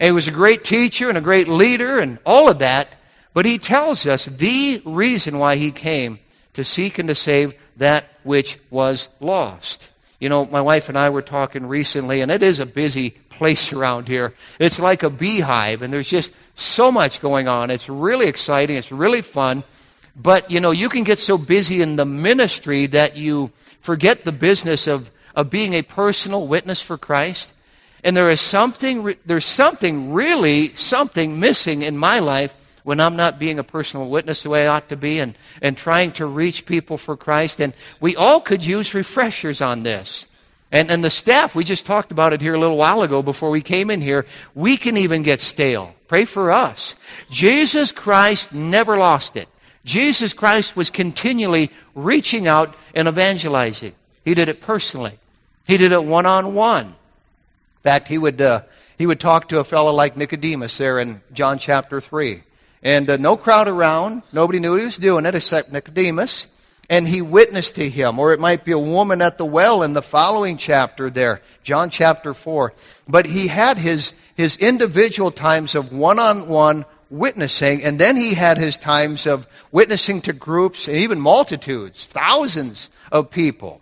And 0.00 0.06
he 0.06 0.12
was 0.12 0.28
a 0.28 0.32
great 0.32 0.64
teacher 0.64 1.08
and 1.08 1.18
a 1.18 1.22
great 1.22 1.48
leader 1.48 2.00
and 2.00 2.18
all 2.26 2.48
of 2.48 2.58
that. 2.58 2.94
But 3.34 3.46
he 3.46 3.58
tells 3.58 4.06
us 4.06 4.26
the 4.26 4.82
reason 4.84 5.38
why 5.38 5.56
he 5.56 5.70
came 5.70 6.18
to 6.54 6.64
seek 6.64 6.98
and 6.98 7.08
to 7.08 7.14
save 7.14 7.54
that 7.76 8.06
which 8.24 8.58
was 8.70 9.08
lost. 9.20 9.88
You 10.18 10.28
know, 10.28 10.44
my 10.46 10.60
wife 10.60 10.88
and 10.88 10.98
I 10.98 11.10
were 11.10 11.22
talking 11.22 11.66
recently, 11.66 12.20
and 12.20 12.30
it 12.30 12.42
is 12.42 12.58
a 12.58 12.66
busy 12.66 13.10
place 13.10 13.72
around 13.72 14.08
here. 14.08 14.34
It's 14.58 14.80
like 14.80 15.04
a 15.04 15.10
beehive, 15.10 15.82
and 15.82 15.92
there's 15.92 16.08
just 16.08 16.32
so 16.56 16.90
much 16.90 17.20
going 17.20 17.46
on. 17.46 17.70
It's 17.70 17.88
really 17.88 18.26
exciting, 18.26 18.76
it's 18.76 18.90
really 18.90 19.22
fun. 19.22 19.62
But, 20.16 20.50
you 20.50 20.58
know, 20.58 20.72
you 20.72 20.88
can 20.88 21.04
get 21.04 21.20
so 21.20 21.38
busy 21.38 21.80
in 21.80 21.94
the 21.94 22.04
ministry 22.04 22.86
that 22.86 23.16
you 23.16 23.52
forget 23.80 24.24
the 24.24 24.32
business 24.32 24.88
of, 24.88 25.12
of 25.36 25.50
being 25.50 25.74
a 25.74 25.82
personal 25.82 26.48
witness 26.48 26.80
for 26.80 26.98
Christ. 26.98 27.52
And 28.02 28.16
there 28.16 28.30
is 28.30 28.40
something, 28.40 29.14
there's 29.24 29.44
something 29.44 30.12
really, 30.12 30.74
something 30.74 31.38
missing 31.38 31.82
in 31.82 31.96
my 31.96 32.18
life 32.18 32.54
when 32.88 33.00
I'm 33.00 33.16
not 33.16 33.38
being 33.38 33.58
a 33.58 33.64
personal 33.64 34.08
witness 34.08 34.44
the 34.44 34.48
way 34.48 34.66
I 34.66 34.76
ought 34.76 34.88
to 34.88 34.96
be 34.96 35.18
and, 35.18 35.36
and 35.60 35.76
trying 35.76 36.12
to 36.12 36.24
reach 36.24 36.64
people 36.64 36.96
for 36.96 37.18
Christ. 37.18 37.60
And 37.60 37.74
we 38.00 38.16
all 38.16 38.40
could 38.40 38.64
use 38.64 38.94
refreshers 38.94 39.60
on 39.60 39.82
this. 39.82 40.26
And, 40.72 40.90
and 40.90 41.04
the 41.04 41.10
staff, 41.10 41.54
we 41.54 41.64
just 41.64 41.84
talked 41.84 42.12
about 42.12 42.32
it 42.32 42.40
here 42.40 42.54
a 42.54 42.58
little 42.58 42.78
while 42.78 43.02
ago 43.02 43.20
before 43.20 43.50
we 43.50 43.60
came 43.60 43.90
in 43.90 44.00
here. 44.00 44.24
We 44.54 44.78
can 44.78 44.96
even 44.96 45.22
get 45.22 45.38
stale. 45.38 45.94
Pray 46.06 46.24
for 46.24 46.50
us. 46.50 46.96
Jesus 47.30 47.92
Christ 47.92 48.54
never 48.54 48.96
lost 48.96 49.36
it. 49.36 49.50
Jesus 49.84 50.32
Christ 50.32 50.74
was 50.74 50.88
continually 50.88 51.70
reaching 51.94 52.48
out 52.48 52.74
and 52.94 53.06
evangelizing. 53.06 53.92
He 54.24 54.32
did 54.32 54.48
it 54.48 54.62
personally. 54.62 55.18
He 55.66 55.76
did 55.76 55.92
it 55.92 56.04
one 56.04 56.24
on 56.24 56.54
one. 56.54 56.86
In 56.86 57.82
fact, 57.82 58.08
he 58.08 58.16
would, 58.16 58.40
uh, 58.40 58.62
he 58.96 59.06
would 59.06 59.20
talk 59.20 59.50
to 59.50 59.58
a 59.58 59.64
fellow 59.64 59.92
like 59.92 60.16
Nicodemus 60.16 60.78
there 60.78 60.98
in 60.98 61.20
John 61.34 61.58
chapter 61.58 62.00
3. 62.00 62.44
And 62.82 63.08
uh, 63.10 63.16
no 63.16 63.36
crowd 63.36 63.68
around. 63.68 64.22
Nobody 64.32 64.60
knew 64.60 64.76
he 64.76 64.84
was 64.84 64.96
doing 64.96 65.26
it 65.26 65.34
except 65.34 65.72
Nicodemus. 65.72 66.46
And 66.90 67.06
he 67.06 67.20
witnessed 67.20 67.74
to 67.74 67.88
him. 67.88 68.18
Or 68.18 68.32
it 68.32 68.40
might 68.40 68.64
be 68.64 68.72
a 68.72 68.78
woman 68.78 69.20
at 69.20 69.36
the 69.36 69.44
well 69.44 69.82
in 69.82 69.92
the 69.92 70.02
following 70.02 70.56
chapter 70.56 71.10
there, 71.10 71.42
John 71.62 71.90
chapter 71.90 72.32
4. 72.32 72.72
But 73.06 73.26
he 73.26 73.48
had 73.48 73.78
his, 73.78 74.14
his 74.36 74.56
individual 74.56 75.30
times 75.30 75.74
of 75.74 75.92
one 75.92 76.18
on 76.18 76.48
one 76.48 76.86
witnessing, 77.10 77.82
and 77.82 77.98
then 77.98 78.16
he 78.16 78.34
had 78.34 78.58
his 78.58 78.76
times 78.76 79.26
of 79.26 79.46
witnessing 79.72 80.20
to 80.22 80.32
groups 80.32 80.88
and 80.88 80.96
even 80.96 81.20
multitudes, 81.20 82.04
thousands 82.04 82.90
of 83.10 83.30
people. 83.30 83.80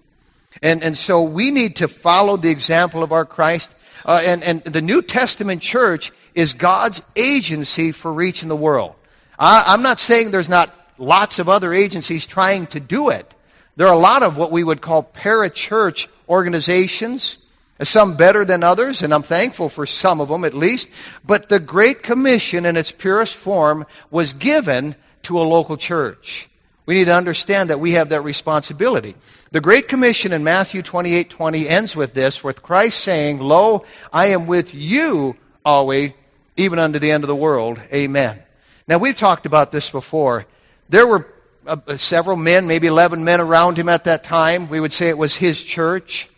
And, 0.63 0.83
and 0.83 0.97
so 0.97 1.23
we 1.23 1.51
need 1.51 1.77
to 1.77 1.89
follow 1.89 2.37
the 2.37 2.51
example 2.51 3.03
of 3.03 3.13
our 3.13 3.25
Christ. 3.25 3.75
Uh, 4.07 4.23
and, 4.25 4.45
and 4.45 4.63
the 4.63 4.81
New 4.81 5.03
Testament 5.03 5.61
church 5.61 6.13
is 6.35 6.53
God's 6.55 7.03
agency 7.17 7.91
for 7.91 8.13
reaching 8.13 8.49
the 8.49 8.57
world. 8.57 8.95
I, 9.37 9.65
I'm 9.67 9.83
not 9.83 9.99
saying 9.99 10.31
there's 10.31 10.49
not 10.49 10.73
lots 10.97 11.41
of 11.41 11.49
other 11.49 11.75
agencies 11.75 12.27
trying 12.27 12.69
to 12.69 12.81
do 12.81 13.11
it. 13.11 13.35
There 13.75 13.89
are 13.89 13.93
a 13.93 13.99
lot 13.99 14.23
of 14.23 14.39
what 14.39 14.53
we 14.53 14.63
would 14.63 14.81
call 14.81 15.03
parachurch 15.03 16.07
organizations, 16.29 17.37
some 17.83 18.17
better 18.17 18.45
than 18.45 18.63
others, 18.63 19.03
and 19.03 19.13
I'm 19.13 19.23
thankful 19.23 19.69
for 19.69 19.85
some 19.85 20.21
of 20.21 20.29
them 20.29 20.45
at 20.45 20.55
least. 20.55 20.89
But 21.25 21.49
the 21.49 21.61
Great 21.61 22.03
Commission 22.03 22.65
in 22.65 22.77
its 22.77 22.93
purest 22.93 23.35
form 23.35 23.85
was 24.11 24.33
given 24.33 24.95
to 25.25 25.39
a 25.39 25.43
local 25.43 25.77
church. 25.77 26.49
We 26.87 26.95
need 26.95 27.07
to 27.07 27.17
understand 27.17 27.71
that 27.71 27.81
we 27.81 27.93
have 27.93 28.11
that 28.11 28.23
responsibility. 28.23 29.17
The 29.57 29.63
Great 29.63 29.89
Commission 29.89 30.35
in 30.35 30.45
Matthew 30.45 30.83
28 30.83 31.31
20 31.31 31.67
ends 31.67 31.97
with 31.97 32.13
this, 32.13 32.45
with 32.45 32.63
Christ 32.63 33.01
saying, 33.01 33.39
Lo, 33.39 33.87
I 34.13 34.27
am 34.27 34.47
with 34.47 34.75
you 34.75 35.35
always, 35.65 36.13
even 36.59 36.79
unto 36.79 36.99
the 36.99 37.11
end 37.11 37.25
of 37.25 37.29
the 37.29 37.35
world. 37.35 37.81
Amen. 37.91 38.39
Now, 38.87 38.99
we've 38.99 39.17
talked 39.17 39.47
about 39.47 39.73
this 39.73 39.89
before. 39.89 40.45
There 40.91 41.07
were 41.07 41.27
uh, 41.67 41.79
uh, 41.87 41.97
several 41.97 42.37
men, 42.37 42.67
maybe 42.67 42.87
11 42.87 43.25
men 43.25 43.41
around 43.41 43.79
him 43.79 43.89
at 43.89 44.05
that 44.05 44.25
time. 44.25 44.69
We 44.69 44.79
would 44.79 44.93
say 44.93 45.09
it 45.09 45.17
was 45.17 45.35
his 45.35 45.63
church. 45.63 46.29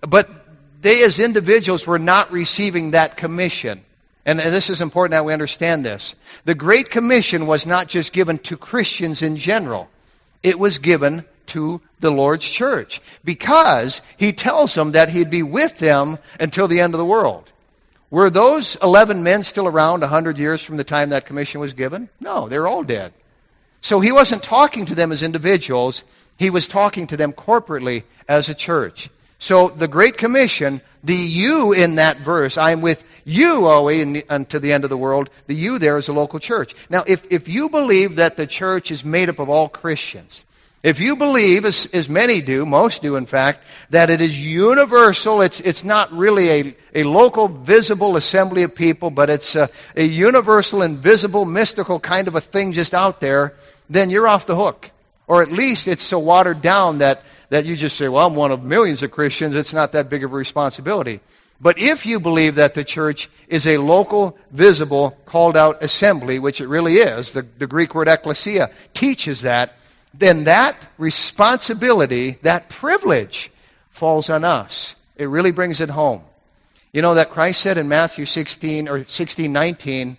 But 0.00 0.30
they, 0.80 1.04
as 1.04 1.18
individuals, 1.18 1.86
were 1.86 1.98
not 1.98 2.32
receiving 2.32 2.92
that 2.92 3.18
commission. 3.18 3.84
And, 4.24 4.38
this 4.40 4.70
is 4.70 4.80
important 4.80 5.10
that 5.10 5.26
we 5.26 5.34
understand 5.34 5.84
this. 5.84 6.14
The 6.46 6.54
Great 6.54 6.88
Commission 6.88 7.46
was 7.46 7.66
not 7.66 7.88
just 7.88 8.14
given 8.14 8.38
to 8.38 8.56
Christians 8.56 9.20
in 9.20 9.36
general, 9.36 9.90
it 10.42 10.58
was 10.58 10.78
given 10.78 11.26
to 11.48 11.80
the 12.00 12.10
Lord's 12.10 12.48
church 12.48 13.00
because 13.24 14.02
he 14.16 14.32
tells 14.32 14.74
them 14.74 14.92
that 14.92 15.10
he'd 15.10 15.30
be 15.30 15.42
with 15.42 15.78
them 15.78 16.18
until 16.38 16.68
the 16.68 16.80
end 16.80 16.94
of 16.94 16.98
the 16.98 17.04
world. 17.04 17.52
Were 18.10 18.30
those 18.30 18.76
11 18.82 19.22
men 19.22 19.42
still 19.42 19.66
around 19.66 20.00
100 20.00 20.38
years 20.38 20.62
from 20.62 20.76
the 20.76 20.84
time 20.84 21.10
that 21.10 21.26
commission 21.26 21.60
was 21.60 21.72
given? 21.72 22.08
No, 22.20 22.48
they're 22.48 22.68
all 22.68 22.84
dead. 22.84 23.12
So 23.80 24.00
he 24.00 24.12
wasn't 24.12 24.42
talking 24.42 24.86
to 24.86 24.94
them 24.94 25.12
as 25.12 25.22
individuals, 25.22 26.02
he 26.38 26.50
was 26.50 26.68
talking 26.68 27.06
to 27.08 27.16
them 27.16 27.32
corporately 27.32 28.04
as 28.28 28.48
a 28.48 28.54
church. 28.54 29.10
So 29.38 29.68
the 29.68 29.88
Great 29.88 30.16
Commission, 30.16 30.80
the 31.04 31.14
you 31.14 31.72
in 31.72 31.96
that 31.96 32.18
verse, 32.18 32.56
I 32.56 32.70
am 32.70 32.80
with 32.80 33.04
you 33.24 33.66
always 33.66 34.22
unto 34.28 34.58
the 34.58 34.72
end 34.72 34.84
of 34.84 34.90
the 34.90 34.96
world, 34.96 35.30
the 35.46 35.54
you 35.54 35.78
there 35.78 35.96
is 35.96 36.08
a 36.08 36.12
local 36.12 36.38
church. 36.38 36.74
Now, 36.88 37.04
if, 37.06 37.26
if 37.30 37.48
you 37.48 37.68
believe 37.68 38.16
that 38.16 38.36
the 38.36 38.46
church 38.46 38.90
is 38.90 39.04
made 39.04 39.28
up 39.28 39.38
of 39.38 39.48
all 39.48 39.68
Christians, 39.68 40.42
if 40.82 41.00
you 41.00 41.16
believe, 41.16 41.64
as, 41.64 41.86
as 41.92 42.08
many 42.08 42.40
do, 42.40 42.64
most 42.64 43.02
do 43.02 43.16
in 43.16 43.26
fact, 43.26 43.64
that 43.90 44.08
it 44.10 44.20
is 44.20 44.38
universal, 44.38 45.40
it's, 45.40 45.58
it's 45.60 45.82
not 45.82 46.12
really 46.12 46.48
a, 46.48 46.76
a 46.94 47.04
local, 47.04 47.48
visible 47.48 48.16
assembly 48.16 48.62
of 48.62 48.74
people, 48.74 49.10
but 49.10 49.28
it's 49.28 49.56
a, 49.56 49.68
a 49.96 50.04
universal, 50.04 50.82
invisible, 50.82 51.44
mystical 51.44 51.98
kind 51.98 52.28
of 52.28 52.34
a 52.34 52.40
thing 52.40 52.72
just 52.72 52.94
out 52.94 53.20
there, 53.20 53.54
then 53.90 54.10
you're 54.10 54.28
off 54.28 54.46
the 54.46 54.56
hook. 54.56 54.90
Or 55.26 55.42
at 55.42 55.50
least 55.50 55.88
it's 55.88 56.02
so 56.02 56.20
watered 56.20 56.62
down 56.62 56.98
that, 56.98 57.22
that 57.48 57.64
you 57.64 57.74
just 57.74 57.96
say, 57.96 58.08
well, 58.08 58.26
I'm 58.26 58.36
one 58.36 58.52
of 58.52 58.62
millions 58.62 59.02
of 59.02 59.10
Christians, 59.10 59.54
it's 59.54 59.72
not 59.72 59.92
that 59.92 60.08
big 60.08 60.22
of 60.22 60.32
a 60.32 60.36
responsibility. 60.36 61.20
But 61.60 61.78
if 61.78 62.04
you 62.04 62.20
believe 62.20 62.56
that 62.56 62.74
the 62.74 62.84
church 62.84 63.30
is 63.48 63.66
a 63.66 63.78
local, 63.78 64.36
visible, 64.50 65.18
called 65.24 65.56
out 65.56 65.82
assembly, 65.82 66.38
which 66.38 66.60
it 66.60 66.68
really 66.68 66.96
is, 66.96 67.32
the, 67.32 67.42
the 67.42 67.66
Greek 67.66 67.94
word 67.94 68.08
ecclesia 68.08 68.70
teaches 68.94 69.42
that, 69.42 69.72
then 70.18 70.44
that 70.44 70.86
responsibility, 70.98 72.38
that 72.42 72.68
privilege 72.68 73.50
falls 73.90 74.30
on 74.30 74.44
us. 74.44 74.94
It 75.16 75.26
really 75.26 75.50
brings 75.52 75.80
it 75.80 75.90
home. 75.90 76.22
You 76.92 77.02
know 77.02 77.14
that 77.14 77.30
Christ 77.30 77.60
said 77.60 77.78
in 77.78 77.88
Matthew 77.88 78.24
16 78.26 78.88
or 78.88 79.04
16, 79.04 79.52
19, 79.52 80.16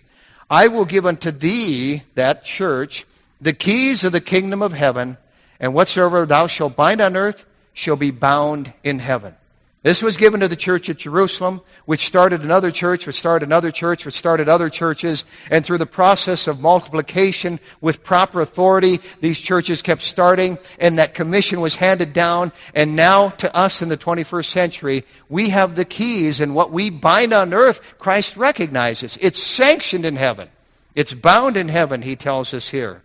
I 0.50 0.68
will 0.68 0.84
give 0.84 1.06
unto 1.06 1.30
thee, 1.30 2.02
that 2.14 2.44
church, 2.44 3.04
the 3.40 3.52
keys 3.52 4.04
of 4.04 4.12
the 4.12 4.20
kingdom 4.20 4.62
of 4.62 4.72
heaven, 4.72 5.18
and 5.60 5.74
whatsoever 5.74 6.24
thou 6.24 6.46
shalt 6.46 6.76
bind 6.76 7.00
on 7.00 7.16
earth 7.16 7.44
shall 7.72 7.96
be 7.96 8.10
bound 8.10 8.72
in 8.82 8.98
heaven. 8.98 9.34
This 9.82 10.02
was 10.02 10.16
given 10.16 10.40
to 10.40 10.48
the 10.48 10.56
church 10.56 10.90
at 10.90 10.96
Jerusalem, 10.96 11.60
which 11.84 12.06
started 12.06 12.42
another 12.42 12.72
church, 12.72 13.06
which 13.06 13.18
started 13.18 13.46
another 13.46 13.70
church, 13.70 14.04
which 14.04 14.18
started 14.18 14.48
other 14.48 14.68
churches. 14.68 15.24
And 15.50 15.64
through 15.64 15.78
the 15.78 15.86
process 15.86 16.48
of 16.48 16.60
multiplication 16.60 17.60
with 17.80 18.02
proper 18.02 18.40
authority, 18.40 18.98
these 19.20 19.38
churches 19.38 19.80
kept 19.80 20.02
starting 20.02 20.58
and 20.80 20.98
that 20.98 21.14
commission 21.14 21.60
was 21.60 21.76
handed 21.76 22.12
down. 22.12 22.52
And 22.74 22.96
now 22.96 23.28
to 23.30 23.54
us 23.54 23.80
in 23.80 23.88
the 23.88 23.96
21st 23.96 24.46
century, 24.46 25.04
we 25.28 25.50
have 25.50 25.76
the 25.76 25.84
keys 25.84 26.40
and 26.40 26.56
what 26.56 26.72
we 26.72 26.90
bind 26.90 27.32
on 27.32 27.54
earth, 27.54 27.80
Christ 28.00 28.36
recognizes. 28.36 29.16
It's 29.20 29.40
sanctioned 29.40 30.04
in 30.04 30.16
heaven. 30.16 30.48
It's 30.96 31.14
bound 31.14 31.56
in 31.56 31.68
heaven, 31.68 32.02
he 32.02 32.16
tells 32.16 32.52
us 32.52 32.70
here. 32.70 33.02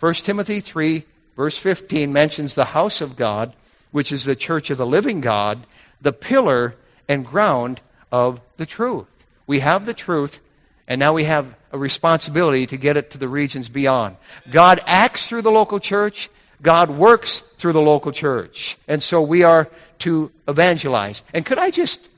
1 0.00 0.14
Timothy 0.14 0.60
3 0.60 1.04
verse 1.36 1.58
15 1.58 2.12
mentions 2.12 2.54
the 2.54 2.64
house 2.64 3.02
of 3.02 3.14
God, 3.14 3.52
which 3.92 4.10
is 4.10 4.24
the 4.24 4.34
church 4.34 4.70
of 4.70 4.78
the 4.78 4.86
living 4.86 5.20
God 5.20 5.66
the 6.00 6.12
pillar 6.12 6.74
and 7.08 7.26
ground 7.26 7.80
of 8.10 8.40
the 8.56 8.66
truth. 8.66 9.06
We 9.46 9.60
have 9.60 9.86
the 9.86 9.94
truth, 9.94 10.40
and 10.86 10.98
now 10.98 11.12
we 11.12 11.24
have 11.24 11.56
a 11.72 11.78
responsibility 11.78 12.66
to 12.66 12.76
get 12.76 12.96
it 12.96 13.10
to 13.12 13.18
the 13.18 13.28
regions 13.28 13.68
beyond. 13.68 14.16
God 14.50 14.80
acts 14.86 15.26
through 15.26 15.42
the 15.42 15.50
local 15.50 15.80
church, 15.80 16.30
God 16.62 16.90
works 16.90 17.42
through 17.56 17.72
the 17.72 17.82
local 17.82 18.12
church. 18.12 18.78
And 18.88 19.02
so 19.02 19.22
we 19.22 19.42
are 19.42 19.68
to 20.00 20.30
evangelize. 20.46 21.22
And 21.32 21.44
could 21.44 21.58
I 21.58 21.70
just 21.70 22.08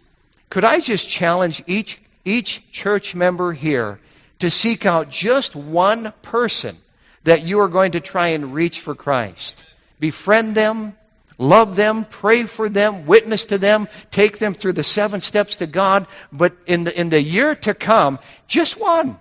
could 0.49 0.65
I 0.65 0.81
just 0.81 1.09
challenge 1.09 1.63
each 1.67 1.99
each 2.25 2.71
church 2.73 3.15
member 3.15 3.53
here 3.53 4.01
to 4.39 4.51
seek 4.51 4.87
out 4.87 5.11
just 5.11 5.55
one 5.55 6.13
person 6.23 6.79
that 7.25 7.45
you 7.45 7.61
are 7.61 7.69
going 7.69 7.93
to 7.93 8.01
try 8.01 8.29
and 8.29 8.55
reach 8.55 8.81
for 8.81 8.95
Christ. 8.95 9.65
Befriend 9.99 10.55
them, 10.55 10.97
love 11.40 11.75
them, 11.75 12.04
pray 12.04 12.44
for 12.44 12.68
them, 12.68 13.06
witness 13.06 13.47
to 13.47 13.59
them, 13.59 13.88
take 14.11 14.38
them 14.38 14.54
through 14.54 14.75
the 14.75 14.85
seven 14.85 15.20
steps 15.20 15.56
to 15.56 15.66
God. 15.66 16.06
But 16.30 16.54
in 16.66 16.85
the, 16.85 17.00
in 17.00 17.09
the 17.09 17.23
year 17.23 17.54
to 17.56 17.75
come, 17.75 18.20
just 18.47 18.78
one. 18.78 19.18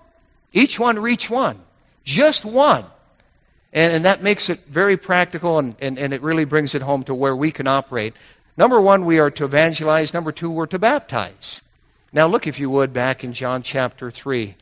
Each 0.53 0.77
one 0.77 0.99
reach 0.99 1.29
one. 1.29 1.61
Just 2.03 2.43
one. 2.43 2.85
And, 3.71 3.93
and 3.93 4.05
that 4.05 4.21
makes 4.21 4.49
it 4.49 4.65
very 4.67 4.97
practical 4.97 5.59
and, 5.59 5.75
and, 5.79 5.97
and 5.97 6.13
it 6.13 6.21
really 6.21 6.45
brings 6.45 6.75
it 6.75 6.81
home 6.81 7.03
to 7.03 7.15
where 7.15 7.35
we 7.35 7.51
can 7.51 7.67
operate. 7.67 8.13
Number 8.57 8.81
one, 8.81 9.05
we 9.05 9.19
are 9.19 9.31
to 9.31 9.45
evangelize. 9.45 10.13
Number 10.13 10.33
two, 10.33 10.49
we're 10.49 10.65
to 10.67 10.79
baptize. 10.79 11.61
Now 12.11 12.27
look, 12.27 12.47
if 12.47 12.59
you 12.59 12.69
would, 12.69 12.91
back 12.91 13.23
in 13.23 13.33
John 13.33 13.63
chapter 13.63 14.11
3. 14.11 14.55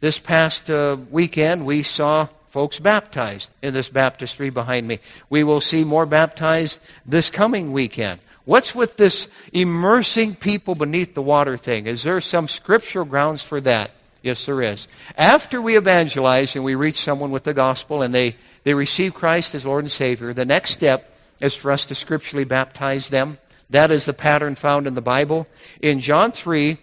This 0.00 0.18
past 0.18 0.68
uh, 0.68 0.96
weekend, 1.10 1.64
we 1.64 1.82
saw 1.82 2.28
folks 2.50 2.80
baptized 2.80 3.50
in 3.62 3.72
this 3.72 3.88
baptistry 3.88 4.50
behind 4.50 4.86
me. 4.86 4.98
We 5.30 5.44
will 5.44 5.60
see 5.60 5.84
more 5.84 6.04
baptized 6.04 6.80
this 7.06 7.30
coming 7.30 7.72
weekend. 7.72 8.20
What's 8.44 8.74
with 8.74 8.96
this 8.96 9.28
immersing 9.52 10.34
people 10.34 10.74
beneath 10.74 11.14
the 11.14 11.22
water 11.22 11.56
thing? 11.56 11.86
Is 11.86 12.02
there 12.02 12.20
some 12.20 12.48
scriptural 12.48 13.04
grounds 13.04 13.42
for 13.42 13.60
that? 13.62 13.92
Yes, 14.22 14.44
there 14.44 14.60
is. 14.60 14.88
After 15.16 15.62
we 15.62 15.76
evangelize 15.76 16.56
and 16.56 16.64
we 16.64 16.74
reach 16.74 17.00
someone 17.00 17.30
with 17.30 17.44
the 17.44 17.54
gospel 17.54 18.02
and 18.02 18.14
they, 18.14 18.36
they 18.64 18.74
receive 18.74 19.14
Christ 19.14 19.54
as 19.54 19.64
Lord 19.64 19.84
and 19.84 19.90
Savior, 19.90 20.34
the 20.34 20.44
next 20.44 20.72
step 20.72 21.16
is 21.40 21.54
for 21.54 21.70
us 21.70 21.86
to 21.86 21.94
scripturally 21.94 22.44
baptize 22.44 23.08
them. 23.08 23.38
That 23.70 23.90
is 23.90 24.04
the 24.04 24.12
pattern 24.12 24.56
found 24.56 24.86
in 24.86 24.94
the 24.94 25.00
Bible. 25.00 25.46
In 25.80 26.00
John 26.00 26.32
3 26.32 26.76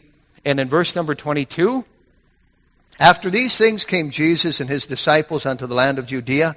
and 0.46 0.60
in 0.60 0.70
verse 0.70 0.96
number 0.96 1.14
22, 1.14 1.84
after 3.00 3.30
these 3.30 3.58
things 3.58 3.86
came 3.86 4.10
Jesus 4.10 4.60
and 4.60 4.70
his 4.70 4.88
disciples 4.88 5.46
unto 5.46 5.68
the 5.68 5.76
land 5.76 6.00
of 6.00 6.08
Judea, 6.08 6.56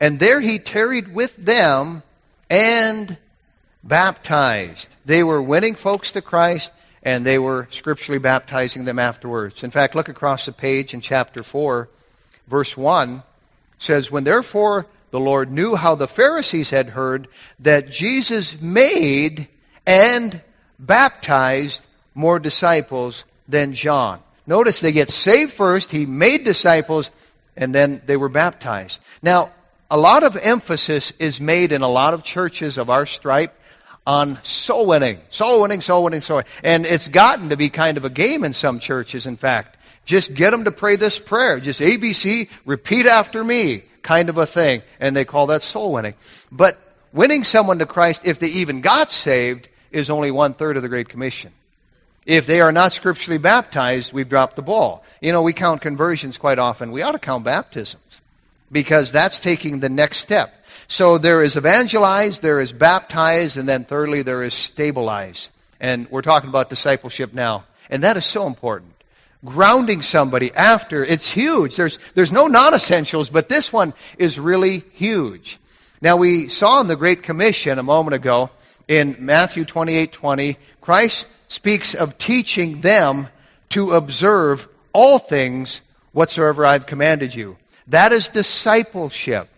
and 0.00 0.18
there 0.18 0.40
he 0.40 0.58
tarried 0.58 1.14
with 1.14 1.36
them 1.36 2.02
and 2.50 3.18
baptized. 3.82 4.94
They 5.04 5.22
were 5.22 5.42
winning 5.42 5.74
folks 5.74 6.12
to 6.12 6.22
Christ, 6.22 6.72
and 7.02 7.24
they 7.24 7.38
were 7.38 7.68
scripturally 7.70 8.18
baptizing 8.18 8.84
them 8.84 8.98
afterwards. 8.98 9.62
In 9.62 9.70
fact, 9.70 9.94
look 9.94 10.08
across 10.08 10.46
the 10.46 10.52
page 10.52 10.92
in 10.92 11.00
chapter 11.00 11.42
4, 11.42 11.88
verse 12.48 12.76
1 12.76 13.22
says, 13.78 14.10
When 14.10 14.24
therefore 14.24 14.86
the 15.10 15.20
Lord 15.20 15.50
knew 15.52 15.76
how 15.76 15.94
the 15.94 16.08
Pharisees 16.08 16.70
had 16.70 16.90
heard 16.90 17.28
that 17.60 17.90
Jesus 17.90 18.60
made 18.60 19.48
and 19.86 20.42
baptized 20.78 21.82
more 22.14 22.38
disciples 22.38 23.24
than 23.48 23.74
John. 23.74 24.20
Notice 24.46 24.80
they 24.80 24.92
get 24.92 25.08
saved 25.08 25.52
first, 25.52 25.90
he 25.90 26.06
made 26.06 26.44
disciples, 26.44 27.10
and 27.56 27.74
then 27.74 28.02
they 28.06 28.16
were 28.16 28.28
baptized. 28.28 29.00
Now, 29.22 29.50
a 29.90 29.96
lot 29.96 30.22
of 30.22 30.36
emphasis 30.36 31.12
is 31.18 31.40
made 31.40 31.72
in 31.72 31.82
a 31.82 31.88
lot 31.88 32.14
of 32.14 32.22
churches 32.22 32.78
of 32.78 32.90
our 32.90 33.06
stripe 33.06 33.54
on 34.06 34.38
soul 34.42 34.86
winning, 34.86 35.20
soul 35.30 35.60
winning, 35.60 35.80
soul 35.80 36.04
winning, 36.04 36.20
soul 36.20 36.36
winning. 36.36 36.50
And 36.62 36.86
it's 36.86 37.08
gotten 37.08 37.48
to 37.48 37.56
be 37.56 37.68
kind 37.68 37.96
of 37.96 38.04
a 38.04 38.10
game 38.10 38.44
in 38.44 38.52
some 38.52 38.78
churches, 38.78 39.26
in 39.26 39.36
fact. 39.36 39.76
Just 40.04 40.34
get 40.34 40.50
them 40.50 40.64
to 40.64 40.70
pray 40.70 40.96
this 40.96 41.18
prayer. 41.18 41.58
Just 41.58 41.80
ABC, 41.80 42.48
repeat 42.64 43.06
after 43.06 43.42
me, 43.42 43.82
kind 44.02 44.28
of 44.28 44.38
a 44.38 44.46
thing. 44.46 44.82
And 45.00 45.16
they 45.16 45.24
call 45.24 45.48
that 45.48 45.62
soul 45.62 45.92
winning. 45.92 46.14
But 46.52 46.78
winning 47.12 47.42
someone 47.42 47.80
to 47.80 47.86
Christ, 47.86 48.24
if 48.24 48.38
they 48.38 48.48
even 48.48 48.80
got 48.80 49.10
saved, 49.10 49.68
is 49.90 50.08
only 50.10 50.30
one 50.30 50.54
third 50.54 50.76
of 50.76 50.82
the 50.82 50.88
Great 50.88 51.08
Commission. 51.08 51.52
If 52.26 52.46
they 52.46 52.60
are 52.60 52.72
not 52.72 52.92
scripturally 52.92 53.38
baptized, 53.38 54.12
we've 54.12 54.28
dropped 54.28 54.56
the 54.56 54.62
ball. 54.62 55.04
You 55.20 55.30
know, 55.30 55.42
we 55.42 55.52
count 55.52 55.80
conversions 55.80 56.36
quite 56.36 56.58
often. 56.58 56.90
We 56.90 57.02
ought 57.02 57.12
to 57.12 57.20
count 57.20 57.44
baptisms 57.44 58.20
because 58.70 59.12
that's 59.12 59.38
taking 59.38 59.78
the 59.78 59.88
next 59.88 60.18
step. 60.18 60.52
So 60.88 61.18
there 61.18 61.42
is 61.42 61.56
evangelized, 61.56 62.42
there 62.42 62.60
is 62.60 62.72
baptized, 62.72 63.56
and 63.56 63.68
then 63.68 63.84
thirdly, 63.84 64.22
there 64.22 64.42
is 64.42 64.54
stabilized. 64.54 65.50
And 65.80 66.10
we're 66.10 66.22
talking 66.22 66.48
about 66.48 66.68
discipleship 66.68 67.32
now. 67.32 67.64
And 67.90 68.02
that 68.02 68.16
is 68.16 68.24
so 68.24 68.46
important. 68.46 68.92
Grounding 69.44 70.02
somebody 70.02 70.52
after, 70.52 71.04
it's 71.04 71.30
huge. 71.30 71.76
There's, 71.76 71.98
there's 72.14 72.32
no 72.32 72.48
non-essentials, 72.48 73.30
but 73.30 73.48
this 73.48 73.72
one 73.72 73.94
is 74.18 74.38
really 74.38 74.82
huge. 74.92 75.58
Now 76.02 76.16
we 76.16 76.48
saw 76.48 76.80
in 76.80 76.88
the 76.88 76.96
Great 76.96 77.22
Commission 77.22 77.78
a 77.78 77.84
moment 77.84 78.14
ago 78.14 78.50
in 78.88 79.16
Matthew 79.20 79.64
28, 79.64 80.12
20, 80.12 80.56
Christ 80.80 81.28
speaks 81.48 81.94
of 81.94 82.18
teaching 82.18 82.80
them 82.80 83.28
to 83.70 83.92
observe 83.92 84.68
all 84.92 85.18
things 85.18 85.80
whatsoever 86.12 86.64
I've 86.64 86.86
commanded 86.86 87.34
you. 87.34 87.56
That 87.88 88.12
is 88.12 88.28
discipleship. 88.28 89.48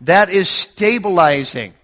That 0.00 0.30
is 0.30 0.48
stabilizing, 0.48 1.74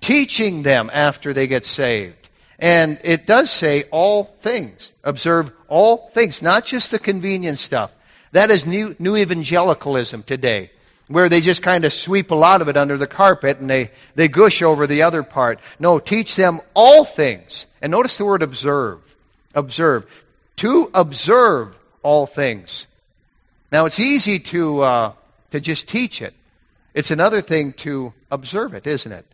teaching 0.00 0.62
them 0.62 0.90
after 0.92 1.32
they 1.32 1.46
get 1.46 1.64
saved. 1.64 2.28
And 2.58 2.98
it 3.02 3.26
does 3.26 3.50
say 3.50 3.84
all 3.90 4.24
things. 4.40 4.92
Observe 5.02 5.50
all 5.68 6.08
things, 6.10 6.42
not 6.42 6.66
just 6.66 6.90
the 6.90 6.98
convenient 6.98 7.58
stuff. 7.58 7.94
That 8.32 8.50
is 8.50 8.66
new, 8.66 8.94
new 8.98 9.16
evangelicalism 9.16 10.22
today, 10.24 10.70
where 11.10 11.28
they 11.28 11.40
just 11.40 11.60
kind 11.60 11.84
of 11.84 11.92
sweep 11.92 12.30
a 12.30 12.36
lot 12.36 12.62
of 12.62 12.68
it 12.68 12.76
under 12.76 12.96
the 12.96 13.06
carpet 13.06 13.58
and 13.58 13.68
they, 13.68 13.90
they 14.14 14.28
gush 14.28 14.62
over 14.62 14.86
the 14.86 15.02
other 15.02 15.24
part. 15.24 15.58
No, 15.80 15.98
teach 15.98 16.36
them 16.36 16.60
all 16.72 17.04
things. 17.04 17.66
And 17.82 17.90
notice 17.90 18.16
the 18.16 18.24
word 18.24 18.44
observe. 18.44 19.16
Observe. 19.52 20.06
To 20.58 20.88
observe 20.94 21.76
all 22.04 22.26
things. 22.26 22.86
Now, 23.72 23.86
it's 23.86 23.98
easy 23.98 24.38
to, 24.38 24.82
uh, 24.82 25.12
to 25.50 25.60
just 25.60 25.88
teach 25.88 26.22
it. 26.22 26.32
It's 26.94 27.10
another 27.10 27.40
thing 27.40 27.72
to 27.78 28.12
observe 28.30 28.74
it, 28.74 28.86
isn't 28.86 29.10
it? 29.10 29.26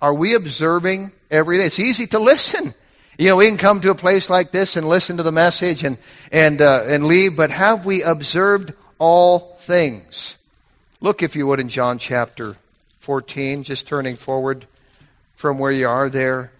Are 0.00 0.14
we 0.14 0.34
observing 0.34 1.12
everything? 1.30 1.66
It's 1.66 1.78
easy 1.78 2.06
to 2.08 2.18
listen. 2.18 2.74
You 3.18 3.28
know, 3.28 3.36
we 3.36 3.48
can 3.48 3.58
come 3.58 3.82
to 3.82 3.90
a 3.90 3.94
place 3.94 4.30
like 4.30 4.52
this 4.52 4.78
and 4.78 4.88
listen 4.88 5.18
to 5.18 5.22
the 5.22 5.32
message 5.32 5.84
and, 5.84 5.98
and, 6.32 6.62
uh, 6.62 6.84
and 6.86 7.04
leave, 7.04 7.36
but 7.36 7.50
have 7.50 7.84
we 7.84 8.02
observed 8.02 8.72
all 8.98 9.56
things? 9.58 10.38
Look, 11.02 11.22
if 11.22 11.34
you 11.34 11.46
would, 11.46 11.60
in 11.60 11.70
John 11.70 11.98
chapter 11.98 12.56
14, 12.98 13.62
just 13.62 13.86
turning 13.86 14.16
forward 14.16 14.66
from 15.34 15.58
where 15.58 15.72
you 15.72 15.88
are 15.88 16.10
there. 16.10 16.52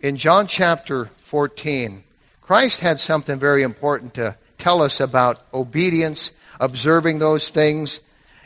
In 0.00 0.16
John 0.16 0.46
chapter 0.46 1.06
14, 1.22 2.04
Christ 2.40 2.80
had 2.80 3.00
something 3.00 3.36
very 3.36 3.64
important 3.64 4.14
to 4.14 4.36
tell 4.58 4.80
us 4.80 5.00
about 5.00 5.40
obedience, 5.52 6.30
observing 6.60 7.18
those 7.18 7.50
things. 7.50 7.98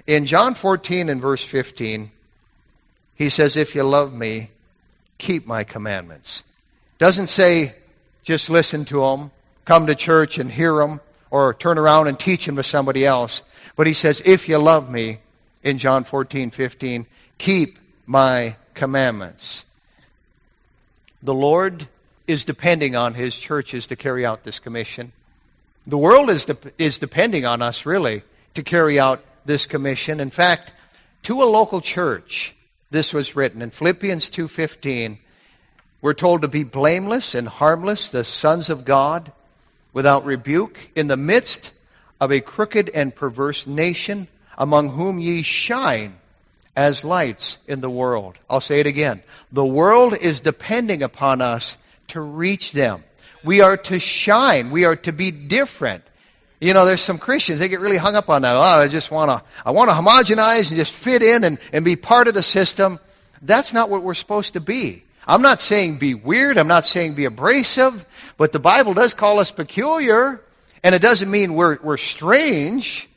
In 0.06 0.24
John 0.24 0.54
14 0.54 1.10
and 1.10 1.20
verse 1.20 1.44
15, 1.44 2.10
he 3.14 3.28
says, 3.28 3.54
If 3.54 3.74
you 3.74 3.82
love 3.82 4.14
me, 4.14 4.48
keep 5.18 5.46
my 5.46 5.62
commandments. 5.62 6.42
Doesn't 6.98 7.26
say 7.26 7.74
just 8.22 8.48
listen 8.48 8.86
to 8.86 9.00
them, 9.00 9.30
come 9.66 9.88
to 9.88 9.94
church 9.94 10.38
and 10.38 10.50
hear 10.50 10.76
them, 10.76 11.00
or 11.30 11.52
turn 11.52 11.76
around 11.76 12.08
and 12.08 12.18
teach 12.18 12.46
them 12.46 12.56
to 12.56 12.62
somebody 12.62 13.04
else. 13.04 13.42
But 13.76 13.86
he 13.86 13.92
says, 13.92 14.22
If 14.24 14.48
you 14.48 14.56
love 14.56 14.88
me, 14.88 15.18
in 15.64 15.78
John 15.78 16.04
14, 16.04 16.50
15, 16.50 17.06
keep 17.38 17.78
my 18.06 18.56
commandments. 18.74 19.64
The 21.22 21.34
Lord 21.34 21.88
is 22.26 22.44
depending 22.44 22.94
on 22.94 23.14
his 23.14 23.34
churches 23.34 23.86
to 23.88 23.96
carry 23.96 24.24
out 24.24 24.44
this 24.44 24.58
commission. 24.58 25.12
The 25.86 25.98
world 25.98 26.30
is, 26.30 26.44
de- 26.44 26.56
is 26.78 26.98
depending 26.98 27.44
on 27.44 27.62
us, 27.62 27.84
really, 27.86 28.22
to 28.54 28.62
carry 28.62 29.00
out 29.00 29.24
this 29.44 29.66
commission. 29.66 30.20
In 30.20 30.30
fact, 30.30 30.72
to 31.24 31.42
a 31.42 31.44
local 31.44 31.80
church, 31.80 32.54
this 32.90 33.12
was 33.12 33.34
written 33.34 33.62
in 33.62 33.70
Philippians 33.70 34.30
2.15. 34.30 35.18
We're 36.00 36.14
told 36.14 36.42
to 36.42 36.48
be 36.48 36.64
blameless 36.64 37.34
and 37.34 37.48
harmless, 37.48 38.10
the 38.10 38.24
sons 38.24 38.68
of 38.68 38.84
God, 38.84 39.32
without 39.92 40.24
rebuke, 40.24 40.90
in 40.94 41.06
the 41.06 41.16
midst 41.16 41.72
of 42.20 42.30
a 42.30 42.40
crooked 42.40 42.90
and 42.90 43.14
perverse 43.14 43.66
nation, 43.66 44.28
among 44.58 44.90
whom 44.90 45.18
ye 45.18 45.42
shine 45.42 46.16
as 46.76 47.04
lights 47.04 47.58
in 47.66 47.80
the 47.80 47.90
world. 47.90 48.38
I'll 48.50 48.60
say 48.60 48.80
it 48.80 48.86
again. 48.86 49.22
The 49.52 49.64
world 49.64 50.14
is 50.14 50.40
depending 50.40 51.02
upon 51.02 51.40
us 51.40 51.76
to 52.08 52.20
reach 52.20 52.72
them. 52.72 53.04
We 53.44 53.60
are 53.60 53.76
to 53.76 54.00
shine. 54.00 54.70
We 54.70 54.84
are 54.84 54.96
to 54.96 55.12
be 55.12 55.30
different. 55.30 56.04
You 56.60 56.72
know, 56.72 56.86
there's 56.86 57.02
some 57.02 57.18
Christians, 57.18 57.60
they 57.60 57.68
get 57.68 57.80
really 57.80 57.98
hung 57.98 58.16
up 58.16 58.30
on 58.30 58.42
that. 58.42 58.56
Oh, 58.56 58.60
I 58.60 58.88
just 58.88 59.10
want 59.10 59.30
to, 59.30 59.42
I 59.66 59.72
want 59.72 59.90
to 59.90 59.94
homogenize 59.94 60.68
and 60.68 60.76
just 60.76 60.92
fit 60.92 61.22
in 61.22 61.44
and, 61.44 61.58
and 61.72 61.84
be 61.84 61.94
part 61.96 62.26
of 62.26 62.34
the 62.34 62.42
system. 62.42 62.98
That's 63.42 63.72
not 63.72 63.90
what 63.90 64.02
we're 64.02 64.14
supposed 64.14 64.54
to 64.54 64.60
be. 64.60 65.04
I'm 65.26 65.42
not 65.42 65.60
saying 65.60 65.98
be 65.98 66.14
weird. 66.14 66.56
I'm 66.56 66.68
not 66.68 66.84
saying 66.84 67.14
be 67.14 67.24
abrasive, 67.24 68.04
but 68.36 68.52
the 68.52 68.58
Bible 68.58 68.94
does 68.94 69.14
call 69.14 69.40
us 69.40 69.50
peculiar, 69.50 70.40
and 70.82 70.94
it 70.94 71.02
doesn't 71.02 71.30
mean 71.30 71.54
we're, 71.54 71.78
we're 71.82 71.96
strange. 71.96 73.08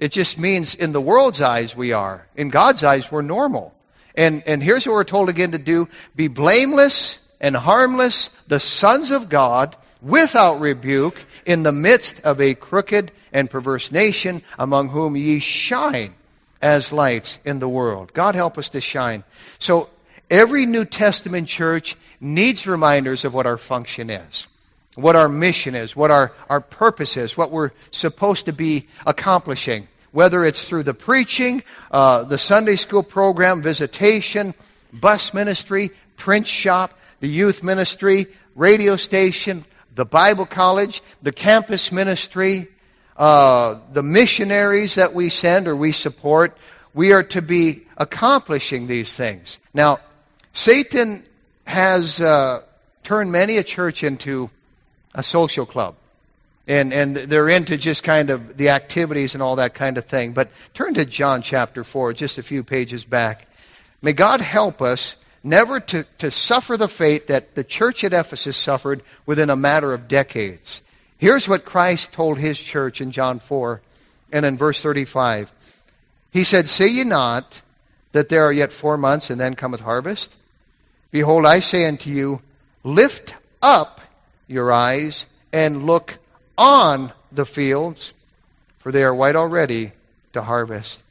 It 0.00 0.12
just 0.12 0.38
means 0.38 0.74
in 0.74 0.92
the 0.92 1.00
world's 1.00 1.42
eyes 1.42 1.76
we 1.76 1.92
are. 1.92 2.26
In 2.34 2.48
God's 2.48 2.82
eyes, 2.82 3.12
we're 3.12 3.22
normal. 3.22 3.74
And, 4.14 4.42
and 4.46 4.62
here's 4.62 4.86
what 4.86 4.94
we're 4.94 5.04
told 5.04 5.28
again 5.28 5.52
to 5.52 5.58
do. 5.58 5.88
Be 6.16 6.26
blameless 6.26 7.18
and 7.40 7.54
harmless, 7.54 8.30
the 8.48 8.58
sons 8.60 9.10
of 9.10 9.28
God, 9.28 9.76
without 10.02 10.58
rebuke, 10.58 11.24
in 11.44 11.62
the 11.62 11.72
midst 11.72 12.20
of 12.20 12.40
a 12.40 12.54
crooked 12.54 13.12
and 13.32 13.50
perverse 13.50 13.92
nation, 13.92 14.42
among 14.58 14.88
whom 14.88 15.16
ye 15.16 15.38
shine 15.38 16.14
as 16.62 16.92
lights 16.92 17.38
in 17.44 17.58
the 17.58 17.68
world. 17.68 18.12
God 18.14 18.34
help 18.34 18.58
us 18.58 18.70
to 18.70 18.80
shine. 18.80 19.24
So 19.58 19.90
every 20.30 20.66
New 20.66 20.84
Testament 20.86 21.48
church 21.48 21.96
needs 22.20 22.66
reminders 22.66 23.24
of 23.24 23.34
what 23.34 23.46
our 23.46 23.56
function 23.56 24.10
is, 24.10 24.46
what 24.94 25.16
our 25.16 25.28
mission 25.28 25.74
is, 25.74 25.94
what 25.94 26.10
our, 26.10 26.32
our 26.48 26.60
purpose 26.60 27.16
is, 27.16 27.36
what 27.36 27.50
we're 27.50 27.70
supposed 27.90 28.46
to 28.46 28.52
be 28.52 28.88
accomplishing. 29.06 29.88
Whether 30.12 30.44
it's 30.44 30.64
through 30.64 30.82
the 30.84 30.94
preaching, 30.94 31.62
uh, 31.90 32.24
the 32.24 32.38
Sunday 32.38 32.76
school 32.76 33.02
program, 33.02 33.62
visitation, 33.62 34.54
bus 34.92 35.32
ministry, 35.32 35.90
print 36.16 36.46
shop, 36.46 36.98
the 37.20 37.28
youth 37.28 37.62
ministry, 37.62 38.26
radio 38.54 38.96
station, 38.96 39.64
the 39.94 40.04
Bible 40.04 40.46
college, 40.46 41.02
the 41.22 41.32
campus 41.32 41.92
ministry, 41.92 42.68
uh, 43.16 43.78
the 43.92 44.02
missionaries 44.02 44.94
that 44.94 45.14
we 45.14 45.28
send 45.28 45.68
or 45.68 45.76
we 45.76 45.92
support, 45.92 46.56
we 46.94 47.12
are 47.12 47.22
to 47.22 47.42
be 47.42 47.82
accomplishing 47.96 48.86
these 48.86 49.12
things. 49.12 49.58
Now, 49.74 49.98
Satan 50.52 51.24
has 51.64 52.20
uh, 52.20 52.62
turned 53.04 53.30
many 53.30 53.58
a 53.58 53.62
church 53.62 54.02
into 54.02 54.50
a 55.14 55.22
social 55.22 55.66
club. 55.66 55.96
And, 56.70 56.92
and 56.92 57.16
they're 57.16 57.48
into 57.48 57.76
just 57.76 58.04
kind 58.04 58.30
of 58.30 58.56
the 58.56 58.68
activities 58.68 59.34
and 59.34 59.42
all 59.42 59.56
that 59.56 59.74
kind 59.74 59.98
of 59.98 60.04
thing. 60.04 60.34
But 60.34 60.52
turn 60.72 60.94
to 60.94 61.04
John 61.04 61.42
chapter 61.42 61.82
4, 61.82 62.12
just 62.12 62.38
a 62.38 62.44
few 62.44 62.62
pages 62.62 63.04
back. 63.04 63.48
May 64.02 64.12
God 64.12 64.40
help 64.40 64.80
us 64.80 65.16
never 65.42 65.80
to, 65.80 66.04
to 66.18 66.30
suffer 66.30 66.76
the 66.76 66.86
fate 66.86 67.26
that 67.26 67.56
the 67.56 67.64
church 67.64 68.04
at 68.04 68.12
Ephesus 68.12 68.56
suffered 68.56 69.02
within 69.26 69.50
a 69.50 69.56
matter 69.56 69.92
of 69.92 70.06
decades. 70.06 70.80
Here's 71.18 71.48
what 71.48 71.64
Christ 71.64 72.12
told 72.12 72.38
his 72.38 72.56
church 72.56 73.00
in 73.00 73.10
John 73.10 73.40
4 73.40 73.80
and 74.30 74.46
in 74.46 74.56
verse 74.56 74.80
35. 74.80 75.50
He 76.30 76.44
said, 76.44 76.68
Say 76.68 76.86
ye 76.86 77.02
not 77.02 77.62
that 78.12 78.28
there 78.28 78.44
are 78.44 78.52
yet 78.52 78.72
four 78.72 78.96
months 78.96 79.28
and 79.28 79.40
then 79.40 79.56
cometh 79.56 79.80
harvest? 79.80 80.36
Behold, 81.10 81.46
I 81.46 81.58
say 81.58 81.86
unto 81.86 82.10
you, 82.10 82.42
lift 82.84 83.34
up 83.60 84.00
your 84.46 84.70
eyes 84.70 85.26
and 85.52 85.84
look 85.84 86.20
on 86.60 87.10
the 87.32 87.46
fields, 87.46 88.12
for 88.78 88.92
they 88.92 89.02
are 89.02 89.14
white 89.14 89.34
already 89.34 89.92
to 90.34 90.42
harvest. 90.42 91.02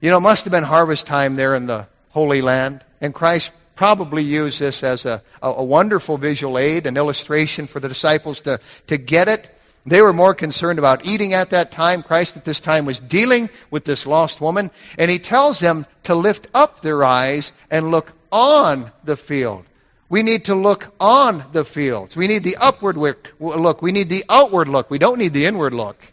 You 0.00 0.10
know, 0.10 0.16
it 0.16 0.20
must 0.20 0.44
have 0.44 0.50
been 0.50 0.64
harvest 0.64 1.06
time 1.06 1.36
there 1.36 1.54
in 1.54 1.66
the 1.66 1.86
Holy 2.10 2.42
Land, 2.42 2.84
and 3.00 3.14
Christ 3.14 3.52
probably 3.76 4.24
used 4.24 4.58
this 4.58 4.82
as 4.82 5.06
a, 5.06 5.22
a 5.40 5.62
wonderful 5.62 6.18
visual 6.18 6.58
aid, 6.58 6.86
an 6.86 6.96
illustration 6.96 7.68
for 7.68 7.78
the 7.78 7.88
disciples 7.88 8.42
to, 8.42 8.58
to 8.88 8.96
get 8.96 9.28
it. 9.28 9.48
They 9.84 10.02
were 10.02 10.12
more 10.12 10.34
concerned 10.34 10.80
about 10.80 11.06
eating 11.06 11.34
at 11.34 11.50
that 11.50 11.70
time. 11.70 12.02
Christ 12.02 12.36
at 12.36 12.44
this 12.44 12.58
time 12.58 12.84
was 12.84 12.98
dealing 12.98 13.48
with 13.70 13.84
this 13.84 14.06
lost 14.06 14.40
woman, 14.40 14.72
and 14.98 15.08
he 15.08 15.20
tells 15.20 15.60
them 15.60 15.86
to 16.02 16.16
lift 16.16 16.48
up 16.52 16.80
their 16.80 17.04
eyes 17.04 17.52
and 17.70 17.92
look 17.92 18.12
on 18.32 18.90
the 19.04 19.16
field. 19.16 19.64
We 20.08 20.22
need 20.22 20.44
to 20.46 20.54
look 20.54 20.94
on 21.00 21.44
the 21.52 21.64
fields. 21.64 22.16
We 22.16 22.28
need 22.28 22.44
the 22.44 22.56
upward 22.56 22.96
look. 22.96 23.82
We 23.82 23.92
need 23.92 24.08
the 24.08 24.24
outward 24.28 24.68
look. 24.68 24.90
We 24.90 24.98
don't 24.98 25.18
need 25.18 25.32
the 25.32 25.46
inward 25.46 25.74
look. 25.74 26.12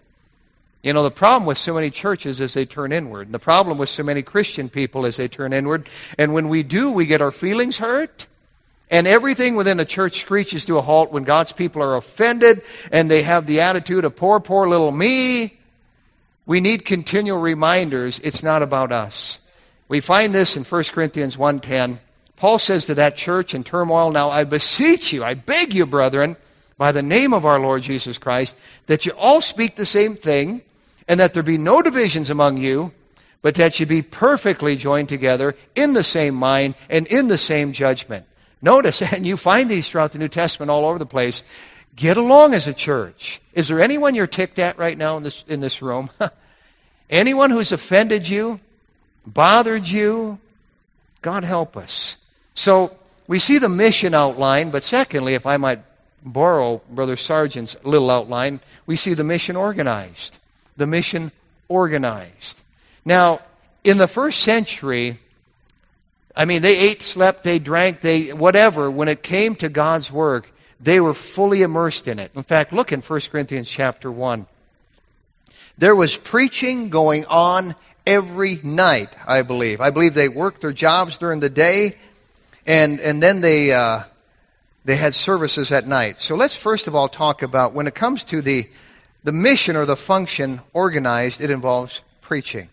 You 0.82 0.92
know, 0.92 1.04
the 1.04 1.12
problem 1.12 1.46
with 1.46 1.58
so 1.58 1.74
many 1.74 1.90
churches 1.90 2.42
is 2.42 2.54
they 2.54 2.66
turn 2.66 2.92
inward. 2.92 3.28
And 3.28 3.34
The 3.34 3.40
problem 3.40 3.78
with 3.78 3.90
so 3.90 4.04
many 4.04 4.22
Christian 4.22 4.68
people 4.68 5.06
is 5.06 5.16
they 5.16 5.30
turn 5.30 5.54
inward. 5.54 5.88
And 6.18 6.34
when 6.34 6.50
we 6.50 6.64
do, 6.64 6.92
we 6.92 7.06
get 7.06 7.22
our 7.22 7.32
feelings 7.32 7.78
hurt. 7.78 8.28
And 8.92 9.08
everything 9.08 9.56
within 9.56 9.80
a 9.80 9.86
church 9.86 10.20
screeches 10.20 10.66
to 10.66 10.78
a 10.78 10.82
halt 10.82 11.12
when 11.12 11.24
God's 11.24 11.54
people 11.54 11.82
are 11.82 11.96
offended 11.96 12.64
and 12.92 13.10
they 13.10 13.24
have 13.24 13.46
the 13.46 13.62
attitude 13.62 14.06
of 14.06 14.16
poor, 14.16 14.40
poor 14.40 14.68
little 14.68 14.92
me. 14.92 15.58
We 16.46 16.60
need 16.60 16.84
continual 16.84 17.40
reminders 17.40 18.20
it's 18.20 18.44
not 18.44 18.62
about 18.62 18.92
us. 18.92 19.40
We 19.88 20.02
find 20.02 20.36
this 20.36 20.58
in 20.58 20.64
1 20.64 20.84
Corinthians 20.86 21.38
1.10. 21.38 22.00
Paul 22.44 22.60
says 22.60 22.88
to 22.88 22.96
that 22.96 23.16
church 23.16 23.56
in 23.56 23.64
turmoil, 23.64 24.12
Now 24.12 24.30
I 24.30 24.44
beseech 24.44 25.14
you, 25.14 25.24
I 25.24 25.34
beg 25.34 25.74
you, 25.74 25.86
brethren, 25.86 26.36
by 26.78 26.92
the 26.92 27.02
name 27.02 27.34
of 27.34 27.46
our 27.46 27.58
Lord 27.58 27.84
Jesus 27.84 28.18
Christ, 28.18 28.58
that 28.88 29.06
you 29.06 29.14
all 29.14 29.40
speak 29.40 29.78
the 29.78 29.86
same 29.86 30.18
thing, 30.18 30.62
and 31.08 31.22
that 31.22 31.34
there 31.34 31.42
be 31.42 31.58
no 31.58 31.82
divisions 31.82 32.30
among 32.30 32.58
you, 32.58 32.92
but 33.42 33.56
that 33.56 33.80
you 33.80 33.86
be 33.86 34.02
perfectly 34.02 34.76
joined 34.76 35.08
together 35.08 35.56
in 35.74 35.94
the 35.94 36.04
same 36.04 36.36
mind 36.36 36.76
and 36.90 37.08
in 37.08 37.30
the 37.30 37.38
same 37.38 37.72
judgment. 37.72 38.26
Notice, 38.62 39.02
and 39.14 39.26
you 39.26 39.38
find 39.38 39.72
these 39.72 39.88
throughout 39.88 40.12
the 40.12 40.20
New 40.20 40.28
Testament 40.28 40.70
all 40.70 40.86
over 40.86 41.00
the 41.00 41.06
place. 41.06 41.44
Get 41.96 42.18
along 42.18 42.54
as 42.54 42.68
a 42.68 42.74
church. 42.74 43.40
Is 43.54 43.70
there 43.70 43.80
anyone 43.80 44.16
you're 44.16 44.28
ticked 44.28 44.60
at 44.60 44.78
right 44.78 44.98
now 44.98 45.16
in 45.16 45.24
this, 45.24 45.46
in 45.48 45.62
this 45.62 45.82
room? 45.82 46.10
anyone 47.10 47.52
who's 47.52 47.72
offended 47.72 48.28
you, 48.28 48.60
bothered 49.26 49.88
you? 49.88 50.40
God 51.22 51.46
help 51.46 51.78
us. 51.78 52.18
So 52.56 52.96
we 53.28 53.40
see 53.40 53.58
the 53.58 53.70
mission 53.70 54.14
outline, 54.14 54.70
but 54.70 54.84
secondly, 54.84 55.34
if 55.34 55.46
I 55.46 55.58
might 55.58 55.82
borrow 56.24 56.82
Brother 56.90 57.16
Sargent's 57.16 57.76
little 57.84 58.10
outline, 58.10 58.60
we 58.86 58.96
see 58.96 59.14
the 59.14 59.24
mission 59.24 59.56
organized. 59.56 60.38
The 60.78 60.88
mission 60.88 61.32
organized. 61.68 62.62
Now, 63.06 63.42
in 63.84 63.98
the 63.98 64.08
first 64.08 64.40
century, 64.40 65.20
I 66.36 66.46
mean, 66.46 66.62
they 66.62 66.78
ate, 66.78 67.04
slept, 67.04 67.44
they 67.44 67.60
drank, 67.60 68.02
they 68.02 68.34
whatever. 68.34 68.90
When 68.90 69.08
it 69.08 69.24
came 69.24 69.56
to 69.58 69.70
God's 69.70 70.12
work, 70.12 70.52
they 70.80 71.00
were 71.00 71.14
fully 71.14 71.62
immersed 71.62 72.08
in 72.08 72.20
it. 72.20 72.32
In 72.36 72.44
fact, 72.44 72.74
look 72.74 72.92
in 72.92 73.02
1 73.02 73.20
Corinthians 73.32 73.70
chapter 73.70 74.12
1. 74.12 74.48
There 75.78 75.96
was 75.96 76.16
preaching 76.16 76.90
going 76.90 77.26
on 77.26 77.76
every 78.06 78.60
night, 78.64 79.10
I 79.26 79.42
believe. 79.42 79.82
I 79.82 79.90
believe 79.90 80.14
they 80.14 80.30
worked 80.30 80.62
their 80.62 80.74
jobs 80.74 81.18
during 81.18 81.40
the 81.40 81.50
day, 81.50 81.98
and, 82.66 83.00
and 83.00 83.22
then 83.22 83.42
they, 83.42 83.74
uh, 83.74 84.04
they 84.86 84.96
had 84.96 85.14
services 85.14 85.72
at 85.72 85.88
night. 85.88 86.20
So 86.20 86.36
let's 86.36 86.56
first 86.56 86.88
of 86.88 86.96
all 86.96 87.10
talk 87.10 87.42
about 87.42 87.74
when 87.74 87.88
it 87.88 87.96
comes 87.96 88.24
to 88.26 88.42
the, 88.42 88.68
the 89.24 89.32
mission 89.32 89.76
or 89.76 89.86
the 89.86 89.96
function 89.96 90.62
organized, 90.74 91.42
it 91.42 91.52
involves 91.52 92.02
preaching. 92.22 92.70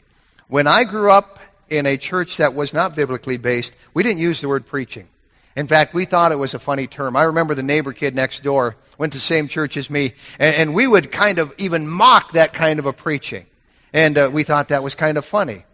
When 0.49 0.67
I 0.67 0.85
grew 0.85 1.11
up 1.11 1.39
in 1.69 1.87
a 1.87 1.97
church 1.97 2.39
that 2.39 2.55
was 2.55 2.75
not 2.75 2.97
biblically 2.97 3.37
based, 3.37 3.75
we 3.95 4.03
didn't 4.03 4.19
use 4.19 4.41
the 4.41 4.49
word 4.49 4.67
preaching. 4.67 5.09
In 5.57 5.67
fact, 5.67 5.95
we 5.95 6.05
thought 6.05 6.33
it 6.33 6.37
was 6.37 6.55
a 6.55 6.59
funny 6.59 6.87
term. 6.87 7.17
I 7.17 7.25
remember 7.25 7.55
the 7.55 7.63
neighbor 7.63 7.93
kid 7.93 8.15
next 8.15 8.43
door 8.43 8.77
went 8.99 9.13
to 9.13 9.19
the 9.19 9.23
same 9.23 9.49
church 9.49 9.77
as 9.77 9.91
me, 9.91 10.15
and, 10.39 10.55
and 10.55 10.75
we 10.75 10.87
would 10.87 11.11
kind 11.11 11.39
of 11.39 11.53
even 11.59 11.89
mock 11.89 12.33
that 12.33 12.53
kind 12.53 12.79
of 12.79 12.87
a 12.87 12.93
preaching. 12.93 13.47
And 13.93 14.17
uh, 14.17 14.31
we 14.33 14.45
thought 14.45 14.69
that 14.69 14.83
was 14.83 14.95
kind 14.95 15.19
of 15.19 15.25
funny. 15.25 15.65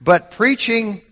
But 0.00 0.30
preaching 0.32 1.02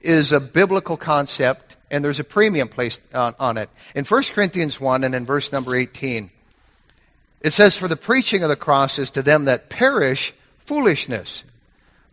is 0.00 0.32
a 0.32 0.40
biblical 0.40 0.96
concept, 0.96 1.75
and 1.90 2.04
there's 2.04 2.20
a 2.20 2.24
premium 2.24 2.68
placed 2.68 3.00
on, 3.14 3.34
on 3.38 3.56
it. 3.56 3.70
In 3.94 4.04
1 4.04 4.22
Corinthians 4.32 4.80
1 4.80 5.04
and 5.04 5.14
in 5.14 5.26
verse 5.26 5.52
number 5.52 5.74
18, 5.74 6.30
it 7.40 7.52
says, 7.52 7.76
For 7.76 7.88
the 7.88 7.96
preaching 7.96 8.42
of 8.42 8.48
the 8.48 8.56
cross 8.56 8.98
is 8.98 9.10
to 9.12 9.22
them 9.22 9.44
that 9.44 9.68
perish 9.68 10.34
foolishness, 10.58 11.44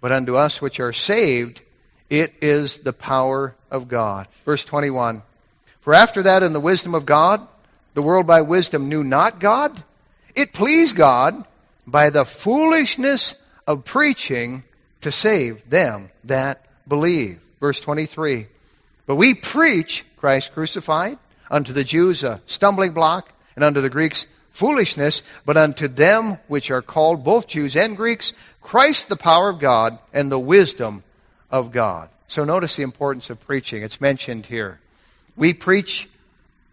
but 0.01 0.11
unto 0.11 0.35
us 0.35 0.61
which 0.61 0.79
are 0.79 0.93
saved, 0.93 1.61
it 2.09 2.33
is 2.41 2.79
the 2.79 2.93
power 2.93 3.55
of 3.71 3.87
God. 3.87 4.27
Verse 4.45 4.63
21 4.65 5.23
For 5.81 5.93
after 5.93 6.23
that, 6.23 6.43
in 6.43 6.53
the 6.53 6.59
wisdom 6.59 6.93
of 6.93 7.05
God, 7.05 7.47
the 7.93 8.01
world 8.01 8.27
by 8.27 8.41
wisdom 8.41 8.89
knew 8.89 9.03
not 9.03 9.39
God. 9.39 9.83
It 10.35 10.53
pleased 10.53 10.95
God 10.95 11.45
by 11.85 12.09
the 12.09 12.25
foolishness 12.25 13.35
of 13.67 13.85
preaching 13.85 14.63
to 15.01 15.11
save 15.11 15.69
them 15.69 16.09
that 16.23 16.65
believe. 16.87 17.39
Verse 17.59 17.79
23. 17.79 18.47
But 19.05 19.15
we 19.15 19.33
preach 19.33 20.05
Christ 20.17 20.53
crucified, 20.53 21.17
unto 21.51 21.73
the 21.73 21.83
Jews 21.83 22.23
a 22.23 22.41
stumbling 22.47 22.93
block, 22.93 23.31
and 23.55 23.63
unto 23.63 23.81
the 23.81 23.89
Greeks 23.89 24.25
foolishness, 24.51 25.23
but 25.45 25.57
unto 25.57 25.87
them 25.87 26.37
which 26.47 26.71
are 26.71 26.81
called, 26.81 27.23
both 27.23 27.47
Jews 27.47 27.75
and 27.75 27.97
Greeks, 27.97 28.33
Christ 28.61 29.09
the 29.09 29.17
power 29.17 29.49
of 29.49 29.59
God 29.59 29.99
and 30.13 30.31
the 30.31 30.39
wisdom 30.39 31.03
of 31.51 31.71
God. 31.71 32.09
So 32.27 32.43
notice 32.43 32.75
the 32.75 32.83
importance 32.83 33.29
of 33.29 33.45
preaching. 33.45 33.83
It's 33.83 33.99
mentioned 33.99 34.45
here. 34.45 34.79
We 35.35 35.53
preach 35.53 36.09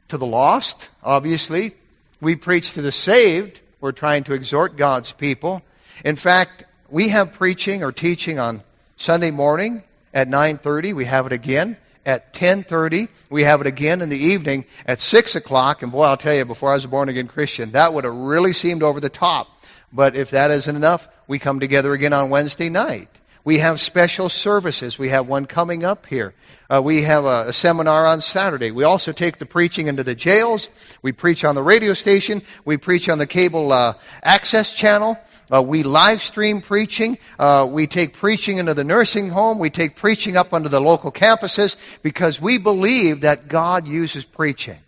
to 0.08 0.16
the 0.16 0.26
lost, 0.26 0.88
obviously. 1.02 1.74
We 2.20 2.36
preach 2.36 2.74
to 2.74 2.82
the 2.82 2.92
saved. 2.92 3.60
We're 3.80 3.92
trying 3.92 4.24
to 4.24 4.34
exhort 4.34 4.76
God's 4.76 5.12
people. 5.12 5.62
In 6.04 6.16
fact, 6.16 6.64
we 6.88 7.08
have 7.08 7.32
preaching 7.32 7.82
or 7.82 7.92
teaching 7.92 8.38
on 8.38 8.62
Sunday 8.96 9.30
morning 9.30 9.82
at 10.12 10.28
9.30. 10.28 10.94
We 10.94 11.06
have 11.06 11.26
it 11.26 11.32
again 11.32 11.76
at 12.10 12.34
10.30. 12.34 13.08
We 13.30 13.44
have 13.44 13.60
it 13.62 13.66
again 13.66 14.02
in 14.02 14.10
the 14.10 14.18
evening 14.18 14.66
at 14.84 15.00
6 15.00 15.36
o'clock. 15.36 15.82
And 15.82 15.90
boy, 15.90 16.02
I'll 16.02 16.16
tell 16.16 16.34
you, 16.34 16.44
before 16.44 16.70
I 16.70 16.74
was 16.74 16.84
a 16.84 16.88
born-again 16.88 17.28
Christian, 17.28 17.72
that 17.72 17.94
would 17.94 18.04
have 18.04 18.14
really 18.14 18.52
seemed 18.52 18.82
over 18.82 19.00
the 19.00 19.08
top. 19.08 19.48
But 19.92 20.16
if 20.16 20.30
that 20.30 20.50
isn't 20.50 20.76
enough, 20.76 21.08
we 21.26 21.38
come 21.38 21.60
together 21.60 21.92
again 21.92 22.12
on 22.12 22.28
Wednesday 22.28 22.68
night. 22.68 23.08
We 23.44 23.58
have 23.58 23.80
special 23.80 24.28
services. 24.28 24.98
We 24.98 25.08
have 25.08 25.26
one 25.26 25.46
coming 25.46 25.84
up 25.84 26.06
here. 26.06 26.34
Uh, 26.68 26.80
we 26.82 27.02
have 27.02 27.24
a, 27.24 27.48
a, 27.48 27.52
seminar 27.52 28.06
on 28.06 28.20
Saturday. 28.20 28.70
We 28.70 28.84
also 28.84 29.12
take 29.12 29.38
the 29.38 29.46
preaching 29.46 29.88
into 29.88 30.04
the 30.04 30.14
jails. 30.14 30.68
We 31.02 31.10
preach 31.10 31.44
on 31.44 31.56
the 31.56 31.62
radio 31.62 31.94
station. 31.94 32.42
We 32.64 32.76
preach 32.76 33.08
on 33.08 33.18
the 33.18 33.26
cable 33.26 33.72
uh, 33.72 33.94
access 34.22 34.72
channel. 34.72 35.18
Uh, 35.52 35.62
we 35.62 35.82
live 35.82 36.22
stream 36.22 36.60
preaching. 36.60 37.18
Uh, 37.38 37.66
we 37.68 37.88
take 37.88 38.12
preaching 38.14 38.58
into 38.58 38.74
the 38.74 38.84
nursing 38.84 39.30
home. 39.30 39.58
We 39.58 39.70
take 39.70 39.96
preaching 39.96 40.36
up 40.36 40.52
onto 40.52 40.68
the 40.68 40.80
local 40.80 41.10
campuses 41.10 41.74
because 42.02 42.40
we 42.40 42.56
believe 42.56 43.22
that 43.22 43.48
God 43.48 43.88
uses 43.88 44.24
preaching. 44.24 44.78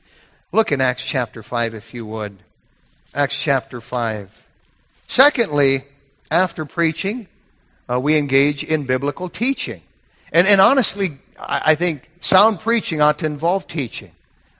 Look 0.52 0.70
in 0.70 0.80
Acts 0.80 1.02
chapter 1.02 1.42
5, 1.42 1.74
if 1.74 1.94
you 1.94 2.06
would. 2.06 2.38
Acts 3.12 3.36
chapter 3.36 3.80
5. 3.80 4.46
Secondly, 5.08 5.84
after 6.30 6.64
preaching, 6.64 7.26
uh, 7.92 8.00
we 8.00 8.16
engage 8.16 8.64
in 8.64 8.84
biblical 8.84 9.28
teaching. 9.28 9.82
And, 10.32 10.46
and 10.46 10.60
honestly, 10.60 11.18
I, 11.38 11.62
I 11.66 11.74
think 11.74 12.08
sound 12.20 12.60
preaching 12.60 13.00
ought 13.00 13.18
to 13.18 13.26
involve 13.26 13.66
teaching. 13.66 14.12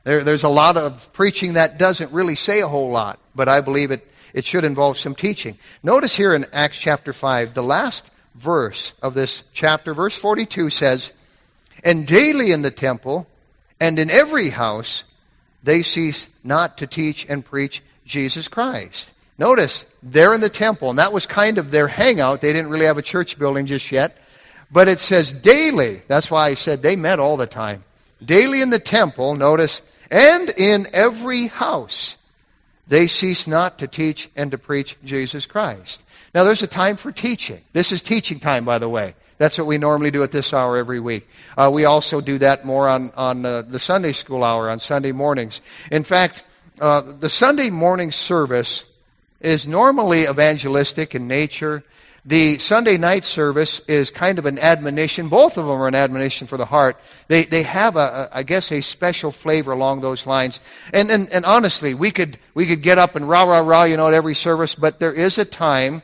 There, 0.05 0.25
there's 0.25 0.45
a 0.45 0.49
lot 0.49 0.77
of 0.77 1.13
preaching 1.13 1.55
that 1.55 1.79
doesn't 1.79 2.13
really 2.13 2.35
say 2.35 2.61
a 2.61 2.69
whole 2.69 2.91
lot, 2.91 3.19
but 3.35 3.49
I 3.49 3.61
believe 3.61 3.91
it, 3.91 4.07
it 4.35 4.45
should 4.45 4.65
involve 4.65 4.99
some 4.99 5.15
teaching. 5.15 5.59
Notice 5.83 6.17
here 6.17 6.35
in 6.35 6.47
Acts 6.53 6.79
chapter 6.79 7.13
5, 7.13 7.55
the 7.55 7.63
last 7.63 8.11
verse 8.35 8.93
of 9.01 9.15
this 9.15 9.45
chapter, 9.53 9.95
verse 9.95 10.17
42 10.17 10.71
says, 10.71 11.13
And 11.85 12.07
daily 12.07 12.53
in 12.53 12.63
the 12.63 12.71
temple 12.71 13.27
and 13.81 13.99
in 13.99 14.11
every 14.11 14.51
house 14.51 15.05
they 15.63 15.83
cease 15.83 16.29
not 16.43 16.79
to 16.79 16.87
teach 16.87 17.25
and 17.29 17.45
preach 17.45 17.83
Jesus 18.05 18.49
Christ. 18.49 19.13
Notice, 19.39 19.87
they're 20.03 20.35
in 20.35 20.41
the 20.41 20.49
temple, 20.49 20.91
and 20.91 20.99
that 20.99 21.13
was 21.13 21.27
kind 21.27 21.59
of 21.59 21.71
their 21.71 21.89
hangout. 21.89 22.41
They 22.41 22.53
didn't 22.53 22.71
really 22.71 22.87
have 22.87 22.99
a 22.99 23.03
church 23.03 23.39
building 23.39 23.67
just 23.67 23.91
yet. 23.91 24.19
But 24.71 24.89
it 24.89 24.99
says 24.99 25.33
daily. 25.33 26.03
That's 26.09 26.31
why 26.31 26.49
I 26.49 26.55
said 26.55 26.83
they 26.83 26.97
met 26.97 27.19
all 27.19 27.37
the 27.37 27.47
time. 27.47 27.85
Daily 28.25 28.63
in 28.63 28.71
the 28.71 28.79
temple, 28.79 29.35
notice, 29.35 29.83
and 30.11 30.49
in 30.51 30.87
every 30.93 31.49
house, 31.49 32.17
they 32.89 33.07
cease 33.07 33.47
not 33.47 33.79
to 33.79 33.89
teach 33.89 34.31
and 34.37 34.51
to 34.51 34.59
preach 34.59 34.97
Jesus 35.05 35.45
Christ. 35.45 36.03
Now, 36.35 36.45
there's 36.45 36.63
a 36.63 36.67
time 36.67 36.97
for 36.97 37.13
teaching. 37.13 37.61
This 37.73 37.93
is 37.93 38.03
teaching 38.03 38.41
time, 38.41 38.65
by 38.65 38.79
the 38.79 38.89
way. 38.89 39.15
That's 39.39 39.59
what 39.59 39.67
we 39.67 39.77
normally 39.77 40.11
do 40.11 40.23
at 40.23 40.31
this 40.31 40.55
hour 40.55 40.77
every 40.77 41.01
week. 41.01 41.29
Uh, 41.57 41.71
we 41.73 41.85
also 41.85 42.21
do 42.21 42.39
that 42.39 42.65
more 42.65 42.89
on, 42.89 43.11
on 43.17 43.45
uh, 43.45 43.63
the 43.63 43.79
Sunday 43.79 44.13
school 44.13 44.45
hour, 44.45 44.71
on 44.71 44.79
Sunday 44.79 45.13
mornings. 45.13 45.61
In 45.91 46.05
fact, 46.05 46.45
uh, 46.81 47.01
the 47.01 47.29
Sunday 47.29 47.69
morning 47.69 48.13
service 48.13 48.85
is 49.43 49.67
normally 49.67 50.25
evangelistic 50.25 51.15
in 51.15 51.29
nature. 51.29 51.83
The 52.25 52.59
Sunday 52.59 52.99
night 52.99 53.25
service 53.25 53.81
is 53.89 54.13
kind 54.13 54.39
of 54.39 54.47
an 54.47 54.61
admonition. 54.61 55.29
Both 55.29 55.59
of 55.59 55.67
them 55.67 55.75
are 55.75 55.89
an 55.89 55.97
admonition 55.97 56.47
for 56.47 56.57
the 56.57 56.65
heart. 56.65 56.97
They, 57.27 57.45
they 57.45 57.65
have, 57.65 57.97
a, 57.97 58.31
a, 58.33 58.39
I 58.39 58.43
guess, 58.45 58.71
a 58.71 58.81
special 58.81 59.33
flavor 59.33 59.73
along 59.73 60.03
those 60.03 60.25
lines. 60.25 60.61
And, 60.93 61.11
and, 61.11 61.29
and 61.33 61.45
honestly, 61.45 61.95
we 61.95 62.13
could, 62.13 62.39
we 62.55 62.67
could 62.67 62.81
get 62.81 62.97
up 62.97 63.17
and 63.17 63.29
rah, 63.29 63.43
rah, 63.43 63.59
rah, 63.59 63.85
you 63.85 63.97
know, 63.97 64.07
at 64.07 64.15
every 64.15 64.37
service, 64.37 64.77
but 64.77 65.01
there 65.01 65.13
is 65.13 65.37
a 65.37 65.45
time 65.45 66.03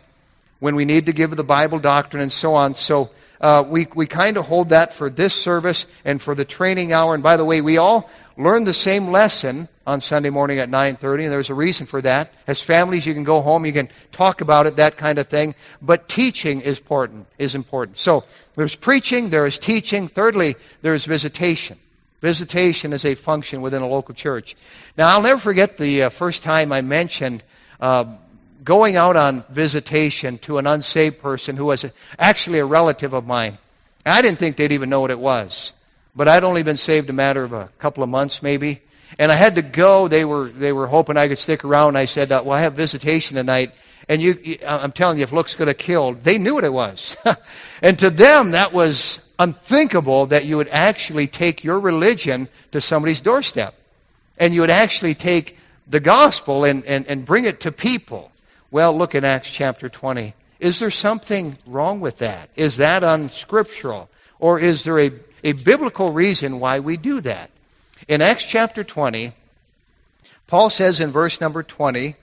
when 0.59 0.75
we 0.75 0.85
need 0.85 1.07
to 1.07 1.13
give 1.13 1.31
the 1.37 1.45
Bible 1.45 1.79
doctrine 1.79 2.21
and 2.21 2.33
so 2.33 2.55
on. 2.55 2.75
So 2.75 3.11
uh, 3.41 3.65
we, 3.65 3.87
we 3.95 4.09
kind 4.09 4.37
of 4.37 4.47
hold 4.47 4.71
that 4.71 4.93
for 4.93 5.09
this 5.09 5.35
service 5.35 5.87
and 6.05 6.21
for 6.21 6.35
the 6.35 6.45
training 6.45 6.93
hour. 6.93 7.15
And 7.15 7.23
by 7.23 7.37
the 7.37 7.45
way, 7.45 7.61
we 7.61 7.79
all 7.79 8.11
learn 8.39 8.65
the 8.65 8.73
same 8.73 9.09
lesson 9.09 9.69
on 9.87 10.01
Sunday 10.01 10.31
morning 10.31 10.59
at 10.59 10.71
9:30 10.71 11.25
and 11.25 11.33
there's 11.33 11.51
a 11.51 11.55
reason 11.55 11.87
for 11.87 12.01
that. 12.03 12.33
As 12.47 12.63
families 12.63 13.05
you 13.05 13.13
can 13.13 13.25
go 13.25 13.41
home, 13.41 13.67
you 13.67 13.73
can 13.73 13.91
talk 14.13 14.41
about 14.41 14.67
it, 14.67 14.77
that 14.77 14.97
kind 14.97 15.19
of 15.19 15.27
thing, 15.27 15.55
but 15.83 16.09
teaching 16.09 16.61
is 16.61 16.79
important, 16.79 17.27
is 17.39 17.55
important. 17.55 17.99
So, 17.99 18.25
there's 18.55 18.77
preaching, 18.77 19.31
there 19.31 19.47
is 19.47 19.59
teaching, 19.59 20.09
thirdly, 20.09 20.57
there 20.83 20.95
is 20.95 21.05
visitation. 21.05 21.79
Visitation 22.21 22.93
is 22.93 23.05
a 23.05 23.15
function 23.15 23.61
within 23.61 23.83
a 23.83 23.89
local 23.89 24.15
church. 24.15 24.57
Now, 24.97 25.09
I'll 25.09 25.23
never 25.23 25.39
forget 25.39 25.77
the 25.77 26.05
uh, 26.05 26.09
first 26.09 26.43
time 26.43 26.73
I 26.73 26.81
mentioned 26.81 27.45
uh, 27.81 28.17
going 28.65 28.97
out 28.97 29.17
on 29.17 29.45
visitation 29.51 30.39
to 30.39 30.59
an 30.59 30.67
unsaved 30.67 31.21
person 31.21 31.57
who 31.57 31.67
was 31.67 31.85
actually 32.19 32.59
a 32.59 32.65
relative 32.65 33.13
of 33.13 33.27
mine. 33.27 33.59
I 34.05 34.21
didn't 34.23 34.39
think 34.39 34.57
they'd 34.57 34.73
even 34.73 34.91
know 34.91 35.01
what 35.01 35.11
it 35.11 35.19
was. 35.19 35.73
But 36.15 36.29
I'd 36.29 36.45
only 36.45 36.63
been 36.63 36.77
saved 36.77 37.11
a 37.11 37.13
matter 37.13 37.45
of 37.45 37.53
a 37.53 37.69
couple 37.79 38.03
of 38.03 38.09
months, 38.09 38.43
maybe. 38.43 38.83
And 39.19 39.33
I 39.33 39.37
had 39.37 39.57
to 39.57 39.63
go. 39.63 40.09
They 40.09 40.25
were, 40.25 40.49
they 40.49 40.73
were 40.73 40.87
hoping 40.87 41.17
I 41.17 41.29
could 41.29 41.39
stick 41.39 41.65
around. 41.65 41.97
I 41.97 42.05
said, 42.05 42.33
uh, 42.33 42.43
well, 42.45 42.59
I 42.59 42.63
have 42.63 42.75
visitation 42.75 43.37
tonight. 43.37 43.73
And 44.09 44.23
you, 44.23 44.39
you 44.43 44.59
I'm 44.67 44.93
telling 44.93 45.19
you, 45.19 45.23
if 45.23 45.33
looks 45.33 45.55
could 45.55 45.69
have 45.69 45.79
killed, 45.79 46.25
they 46.25 46.39
knew 46.39 46.55
what 46.55 46.65
it 46.65 46.73
was. 46.73 47.17
and 47.83 47.99
to 47.99 48.11
them, 48.11 48.53
that 48.53 48.73
was 48.73 49.21
unthinkable 49.39 50.27
that 50.27 50.45
you 50.45 50.57
would 50.57 50.69
actually 50.69 51.27
take 51.27 51.63
your 51.63 51.79
religion 51.79 52.49
to 52.73 52.81
somebody's 52.81 53.21
doorstep. 53.21 53.75
And 54.39 54.55
you 54.55 54.61
would 54.63 54.71
actually 54.71 55.15
take 55.15 55.59
the 55.87 56.01
gospel 56.01 56.65
and, 56.65 56.85
and, 56.85 57.07
and 57.07 57.25
bring 57.25 57.45
it 57.45 57.61
to 57.61 57.73
people. 57.73 58.33
Well, 58.71 58.97
look 58.97 59.15
in 59.15 59.25
Acts 59.25 59.51
chapter 59.51 59.89
20. 59.89 60.35
Is 60.61 60.79
there 60.81 60.91
something 60.91 61.57
wrong 61.67 62.01
with 62.01 62.19
that? 62.19 62.51
Is 62.57 62.79
that 62.79 63.03
unscriptural? 63.03 64.11
Or 64.39 64.59
is 64.59 64.85
there 64.85 64.99
a 65.01 65.11
a 65.45 65.53
biblical 65.53 66.13
reason 66.13 66.61
why 66.61 66.81
we 66.81 66.97
do 66.97 67.21
that. 67.23 67.51
In 68.07 68.21
Acts 68.21 68.45
chapter 68.45 68.85
20, 68.85 69.33
Paul 70.47 70.71
says 70.71 71.01
in 71.01 71.13
verse 71.13 71.41
number 71.41 71.63
20, 71.63 72.17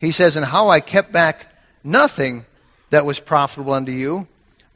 he 0.00 0.10
says, 0.10 0.36
And 0.36 0.44
how 0.44 0.68
I 0.68 0.80
kept 0.80 1.12
back 1.12 1.46
nothing 1.82 2.44
that 2.90 3.06
was 3.06 3.18
profitable 3.18 3.72
unto 3.72 3.92
you, 3.92 4.28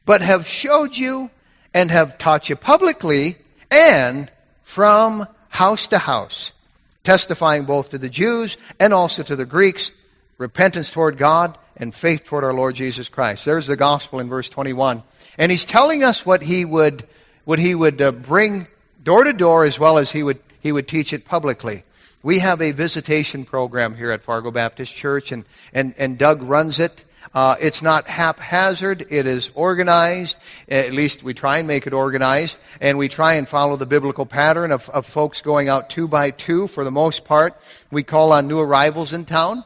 but 0.05 0.23
have 0.23 0.47
showed 0.47 0.97
you 0.97 1.31
and 1.75 1.91
have 1.91 2.17
taught 2.17 2.49
you 2.49 2.57
publicly 2.57 3.37
and 3.71 4.31
from 4.63 5.27
house 5.49 5.89
to 5.89 5.99
house, 5.99 6.53
testifying 7.05 7.65
both 7.65 7.91
to 7.91 7.99
the 7.99 8.09
Jews 8.09 8.57
and 8.81 8.95
also 8.95 9.23
to 9.23 9.37
the 9.37 9.45
Greeks, 9.45 9.91
repentance 10.39 10.91
toward 10.91 11.19
God 11.19 11.59
and 11.77 11.95
faith 11.95 12.25
toward 12.25 12.45
our 12.45 12.55
Lord 12.55 12.75
Jesus 12.75 13.09
Christ. 13.09 13.45
There's 13.45 13.67
the 13.67 13.77
gospel 13.77 14.21
in 14.21 14.29
verse 14.29 14.49
21. 14.49 15.03
And 15.39 15.53
he's 15.53 15.65
telling 15.65 16.03
us 16.03 16.25
what 16.25 16.43
he 16.43 16.65
would 16.65 17.07
what 17.47 17.61
he 17.61 17.75
would 17.75 18.03
uh, 18.03 18.11
bring 18.11 18.67
door 19.03 19.23
to 19.23 19.33
door 19.33 19.65
as 19.65 19.79
well 19.79 19.99
as 19.99 20.11
he 20.11 20.23
would, 20.23 20.41
he 20.61 20.73
would 20.73 20.87
teach 20.87 21.13
it 21.13 21.25
publicly. 21.25 21.85
We 22.23 22.41
have 22.41 22.61
a 22.61 22.73
visitation 22.73 23.45
program 23.45 23.95
here 23.95 24.11
at 24.11 24.25
Fargo 24.25 24.51
Baptist 24.51 24.93
Church, 24.93 25.31
and, 25.31 25.45
and, 25.73 25.95
and 25.97 26.19
Doug 26.19 26.43
runs 26.43 26.81
it. 26.81 27.05
Uh, 27.33 27.55
it's 27.61 27.83
not 27.83 28.09
haphazard. 28.09 29.07
It 29.11 29.29
is 29.29 29.51
organized. 29.55 30.39
At 30.69 30.93
least 30.93 31.23
we 31.23 31.35
try 31.35 31.59
and 31.59 31.69
make 31.69 31.87
it 31.87 31.93
organized. 31.93 32.59
And 32.81 32.99
we 32.99 33.09
try 33.09 33.35
and 33.35 33.49
follow 33.49 33.77
the 33.77 33.87
biblical 33.87 34.27
pattern 34.27 34.73
of, 34.73 34.91
of 34.91 35.07
folks 35.07 35.41
going 35.41 35.69
out 35.69 35.89
two 35.89 36.09
by 36.09 36.33
two 36.33 36.67
for 36.67 36.83
the 36.83 36.91
most 36.91 37.25
part. 37.25 37.57
We 37.93 38.03
call 38.03 38.33
on 38.33 38.49
new 38.49 38.59
arrivals 38.59 39.13
in 39.13 39.25
town. 39.25 39.63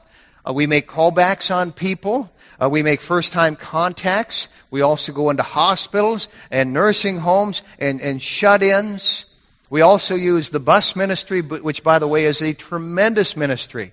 Uh, 0.51 0.53
we 0.53 0.67
make 0.67 0.89
callbacks 0.89 1.55
on 1.55 1.71
people. 1.71 2.29
Uh, 2.61 2.69
we 2.69 2.83
make 2.83 3.01
first 3.01 3.33
time 3.33 3.55
contacts. 3.55 4.49
We 4.71 4.81
also 4.81 5.13
go 5.13 5.31
into 5.31 5.45
hospitals 5.45 6.27
and 6.51 6.73
nursing 6.73 7.19
homes 7.19 7.63
and, 7.79 8.01
and 8.01 8.21
shut 8.21 8.63
ins. 8.63 9.27
We 9.69 9.83
also 9.83 10.17
use 10.17 10.51
the 10.51 10.59
bus 10.59 10.97
ministry, 10.97 11.41
which, 11.41 11.85
by 11.85 12.01
the 12.01 12.09
way, 12.09 12.25
is 12.25 12.43
a 12.43 12.53
tremendous 12.53 13.37
ministry 13.37 13.93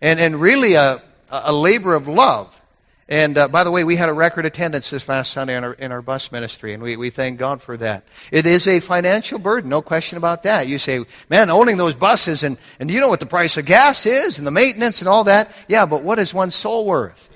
and, 0.00 0.18
and 0.18 0.40
really 0.40 0.74
a, 0.74 1.00
a 1.30 1.52
labor 1.52 1.94
of 1.94 2.08
love. 2.08 2.60
And 3.08 3.36
uh, 3.36 3.48
by 3.48 3.64
the 3.64 3.70
way, 3.70 3.84
we 3.84 3.96
had 3.96 4.08
a 4.08 4.12
record 4.12 4.46
attendance 4.46 4.90
this 4.90 5.08
last 5.08 5.32
Sunday 5.32 5.56
in 5.56 5.64
our, 5.64 5.72
in 5.74 5.92
our 5.92 6.02
bus 6.02 6.30
ministry, 6.30 6.72
and 6.72 6.82
we, 6.82 6.96
we 6.96 7.10
thank 7.10 7.38
God 7.38 7.60
for 7.60 7.76
that. 7.76 8.04
It 8.30 8.46
is 8.46 8.66
a 8.66 8.80
financial 8.80 9.38
burden, 9.38 9.70
no 9.70 9.82
question 9.82 10.18
about 10.18 10.44
that. 10.44 10.68
You 10.68 10.78
say, 10.78 11.04
man, 11.28 11.50
owning 11.50 11.76
those 11.76 11.94
buses, 11.94 12.44
and, 12.44 12.58
and 12.78 12.90
you 12.90 13.00
know 13.00 13.08
what 13.08 13.20
the 13.20 13.26
price 13.26 13.56
of 13.56 13.64
gas 13.64 14.06
is, 14.06 14.38
and 14.38 14.46
the 14.46 14.52
maintenance 14.52 15.00
and 15.00 15.08
all 15.08 15.24
that. 15.24 15.52
Yeah, 15.68 15.84
but 15.86 16.02
what 16.02 16.18
is 16.18 16.32
one 16.32 16.50
soul 16.52 16.86
worth? 16.86 17.28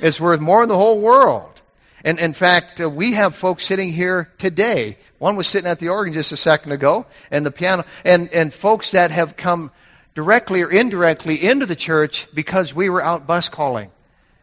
It's 0.00 0.20
worth 0.20 0.40
more 0.40 0.60
than 0.60 0.68
the 0.68 0.76
whole 0.76 1.00
world. 1.00 1.62
And 2.04 2.18
in 2.18 2.32
fact, 2.32 2.80
uh, 2.80 2.90
we 2.90 3.12
have 3.12 3.36
folks 3.36 3.64
sitting 3.64 3.92
here 3.92 4.32
today. 4.38 4.98
One 5.18 5.36
was 5.36 5.46
sitting 5.46 5.70
at 5.70 5.78
the 5.78 5.90
organ 5.90 6.12
just 6.12 6.32
a 6.32 6.36
second 6.36 6.72
ago, 6.72 7.06
and 7.30 7.46
the 7.46 7.52
piano, 7.52 7.84
and, 8.04 8.28
and 8.32 8.52
folks 8.52 8.90
that 8.90 9.12
have 9.12 9.36
come 9.36 9.70
directly 10.16 10.62
or 10.62 10.70
indirectly 10.70 11.36
into 11.42 11.64
the 11.64 11.76
church 11.76 12.26
because 12.34 12.74
we 12.74 12.90
were 12.90 13.00
out 13.00 13.26
bus 13.26 13.48
calling 13.48 13.92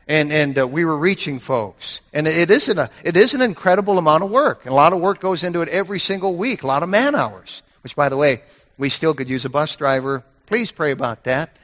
and, 0.10 0.34
and 0.34 0.58
uh, 0.58 0.68
we 0.68 0.84
were 0.84 0.98
reaching 0.98 1.40
folks. 1.40 2.02
And 2.12 2.28
it 2.28 2.50
is, 2.50 2.68
an, 2.68 2.90
it 3.04 3.16
is 3.16 3.36
an 3.36 3.42
incredible 3.42 4.00
amount 4.00 4.24
of 4.24 4.32
work. 4.32 4.62
And 4.66 4.72
a 4.72 4.76
lot 4.76 4.92
of 4.92 5.00
work 5.00 5.22
goes 5.22 5.44
into 5.44 5.62
it 5.62 5.70
every 5.70 6.00
single 6.00 6.36
week, 6.36 6.64
a 6.64 6.68
lot 6.68 6.82
of 6.82 6.90
man 6.90 7.14
hours, 7.14 7.62
which, 7.84 7.96
by 7.96 8.10
the 8.10 8.18
way, 8.18 8.42
we 8.80 8.90
still 8.90 9.14
could 9.14 9.30
use 9.30 9.46
a 9.46 9.50
bus 9.50 9.76
driver. 9.76 10.24
Please 10.48 10.72
pray 10.72 10.92
about 10.92 11.26
that. 11.26 11.56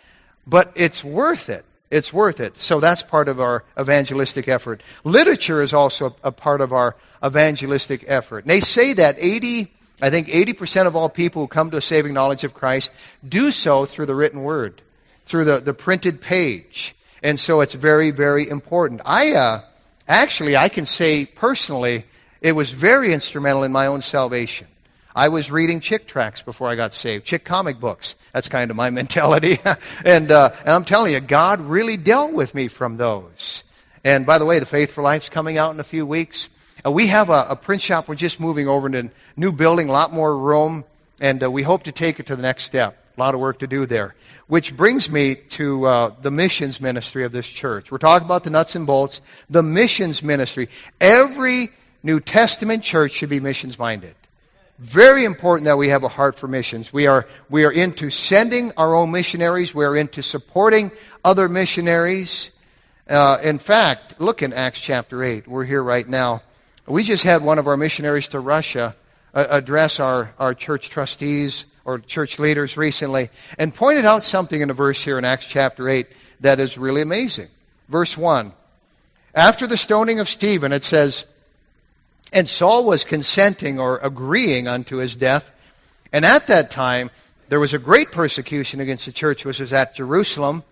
But 0.46 0.72
it's 0.76 1.04
worth 1.04 1.50
it. 1.50 1.66
It's 1.90 2.14
worth 2.14 2.40
it. 2.40 2.58
So 2.58 2.80
that's 2.80 3.02
part 3.02 3.30
of 3.30 3.40
our 3.40 3.64
evangelistic 3.80 4.48
effort. 4.48 4.84
Literature 5.04 5.64
is 5.64 5.74
also 5.74 6.16
a 6.24 6.32
part 6.32 6.62
of 6.62 6.72
our 6.72 6.96
evangelistic 7.26 8.06
effort. 8.08 8.44
And 8.44 8.52
they 8.52 8.62
say 8.62 8.94
that 8.94 9.16
80, 9.18 9.72
I 10.04 10.12
think 10.12 10.28
80% 10.28 10.86
of 10.86 10.96
all 10.96 11.10
people 11.10 11.42
who 11.42 11.48
come 11.48 11.72
to 11.72 11.78
a 11.78 11.82
saving 11.82 12.14
knowledge 12.14 12.44
of 12.44 12.54
Christ 12.54 12.92
do 13.28 13.50
so 13.50 13.86
through 13.86 14.06
the 14.06 14.16
written 14.16 14.44
word, 14.44 14.84
through 15.24 15.46
the, 15.46 15.60
the 15.62 15.74
printed 15.74 16.22
page. 16.22 16.96
And 17.26 17.40
so 17.40 17.62
it's 17.62 17.74
very, 17.74 18.12
very 18.12 18.48
important. 18.48 19.02
I, 19.04 19.34
uh, 19.34 19.62
actually, 20.08 20.56
I 20.56 20.70
can 20.70 20.86
say 20.86 21.26
personally, 21.26 22.06
it 22.40 22.52
was 22.52 22.70
very 22.70 23.14
instrumental 23.14 23.64
in 23.64 23.72
my 23.72 23.88
own 23.88 24.02
salvation. 24.02 24.68
I 25.16 25.30
was 25.30 25.50
reading 25.50 25.80
chick 25.80 26.06
tracts 26.06 26.44
before 26.44 26.70
I 26.70 26.76
got 26.76 26.94
saved, 26.94 27.26
chick 27.26 27.44
comic 27.44 27.80
books. 27.80 28.14
That's 28.32 28.48
kind 28.48 28.70
of 28.70 28.78
my 28.78 28.90
mentality. 29.02 29.58
and, 30.06 30.32
uh, 30.32 30.52
and 30.60 30.70
I'm 30.70 30.86
telling 30.86 31.14
you, 31.14 31.20
God 31.20 31.62
really 31.62 31.98
dealt 31.98 32.32
with 32.32 32.54
me 32.54 32.68
from 32.68 32.98
those. 32.98 33.64
And 34.04 34.28
by 34.28 34.38
the 34.38 34.46
way, 34.46 34.60
the 34.60 34.68
Faith 34.68 34.92
for 34.92 35.02
Life's 35.02 35.28
coming 35.28 35.58
out 35.58 35.74
in 35.74 35.80
a 35.80 35.84
few 35.84 36.06
weeks. 36.06 36.48
Uh, 36.86 36.92
we 36.92 37.08
have 37.08 37.32
a, 37.32 37.48
a, 37.50 37.56
print 37.56 37.82
shop. 37.82 38.08
We're 38.08 38.14
just 38.14 38.40
moving 38.40 38.68
over 38.68 38.86
into 38.86 39.00
a 39.00 39.12
new 39.36 39.52
building, 39.52 39.90
a 39.90 39.92
lot 39.92 40.14
more 40.14 40.38
room, 40.38 40.86
and 41.20 41.44
uh, 41.44 41.50
we 41.50 41.64
hope 41.64 41.82
to 41.84 41.92
take 41.92 42.20
it 42.20 42.28
to 42.28 42.36
the 42.36 42.44
next 42.44 42.66
step. 42.66 43.04
A 43.18 43.20
lot 43.20 43.34
of 43.34 43.40
work 43.40 43.60
to 43.60 43.68
do 43.68 43.86
there. 43.86 44.14
Which 44.48 44.76
brings 44.76 45.10
me 45.10 45.36
to 45.36 45.86
uh, 45.86 46.16
the 46.22 46.32
missions 46.32 46.82
ministry 46.82 47.24
of 47.24 47.32
this 47.32 47.48
church. 47.48 47.92
We're 47.92 47.98
talking 47.98 48.26
about 48.26 48.44
the 48.44 48.50
nuts 48.50 48.76
and 48.76 48.86
bolts. 48.86 49.22
The 49.50 49.64
missions 49.64 50.22
ministry. 50.22 50.70
Every 51.00 51.70
New 52.04 52.20
Testament 52.20 52.84
church 52.84 53.14
should 53.14 53.30
be 53.30 53.40
missions 53.40 53.80
minded. 53.80 54.16
Very 54.78 55.24
important 55.24 55.66
that 55.66 55.78
we 55.78 55.88
have 55.88 56.04
a 56.04 56.10
heart 56.10 56.38
for 56.38 56.50
missions. 56.50 56.92
We 56.92 57.08
are, 57.08 57.26
we 57.50 57.64
are 57.64 57.72
into 57.72 58.10
sending 58.10 58.74
our 58.76 58.94
own 58.94 59.12
missionaries. 59.12 59.74
We 59.74 59.86
are 59.86 59.96
into 59.96 60.22
supporting 60.22 60.92
other 61.24 61.48
missionaries. 61.48 62.52
Uh, 63.10 63.38
in 63.42 63.60
fact, 63.60 64.20
look 64.20 64.42
in 64.42 64.52
Acts 64.52 64.82
chapter 64.82 65.24
8. 65.24 65.48
We're 65.48 65.64
here 65.64 65.82
right 65.82 66.08
now. 66.08 66.42
We 66.86 67.04
just 67.04 67.24
had 67.24 67.42
one 67.42 67.60
of 67.60 67.68
our 67.68 67.78
missionaries 67.78 68.28
to 68.30 68.42
Russia 68.42 68.96
uh, 69.34 69.48
address 69.50 70.02
our, 70.02 70.34
our 70.38 70.54
church 70.54 70.90
trustees 70.90 71.66
or 71.86 72.00
church 72.00 72.40
leaders 72.40 72.76
recently 72.76 73.30
and 73.58 73.74
pointed 73.74 74.06
out 74.06 74.24
something 74.24 74.60
in 74.60 74.70
a 74.70 74.74
verse 74.74 75.02
here 75.02 75.18
in 75.18 75.24
Acts 75.24 75.46
chapter 75.46 75.88
8 75.88 76.08
that 76.42 76.60
is 76.60 76.78
really 76.78 77.02
amazing. 77.02 77.48
Verse 77.88 78.18
1. 78.18 78.52
After 79.34 79.68
the 79.68 79.78
stoning 79.78 80.20
of 80.20 80.28
Stephen, 80.28 80.74
it 80.74 80.84
says, 80.84 81.26
And 82.34 82.50
Saul 82.50 82.86
was 82.86 83.04
consenting 83.04 83.80
or 83.80 84.00
agreeing 84.00 84.68
unto 84.68 84.98
his 84.98 85.16
death. 85.16 85.52
And 86.12 86.26
at 86.26 86.48
that 86.48 86.72
time, 86.72 87.12
there 87.50 87.60
was 87.60 87.74
a 87.74 87.80
great 87.80 88.12
persecution 88.12 88.80
against 88.80 89.06
the 89.06 89.12
church 89.12 89.46
which 89.46 89.60
was 89.60 89.74
at 89.74 89.96
Jerusalem. 89.96 90.64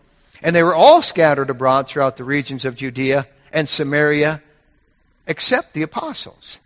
And 0.41 0.55
they 0.55 0.63
were 0.63 0.75
all 0.75 1.01
scattered 1.01 1.49
abroad 1.49 1.87
throughout 1.87 2.17
the 2.17 2.23
regions 2.23 2.65
of 2.65 2.75
Judea 2.75 3.27
and 3.51 3.67
Samaria, 3.67 4.41
except 5.27 5.73
the 5.73 5.83
apostles. 5.83 6.59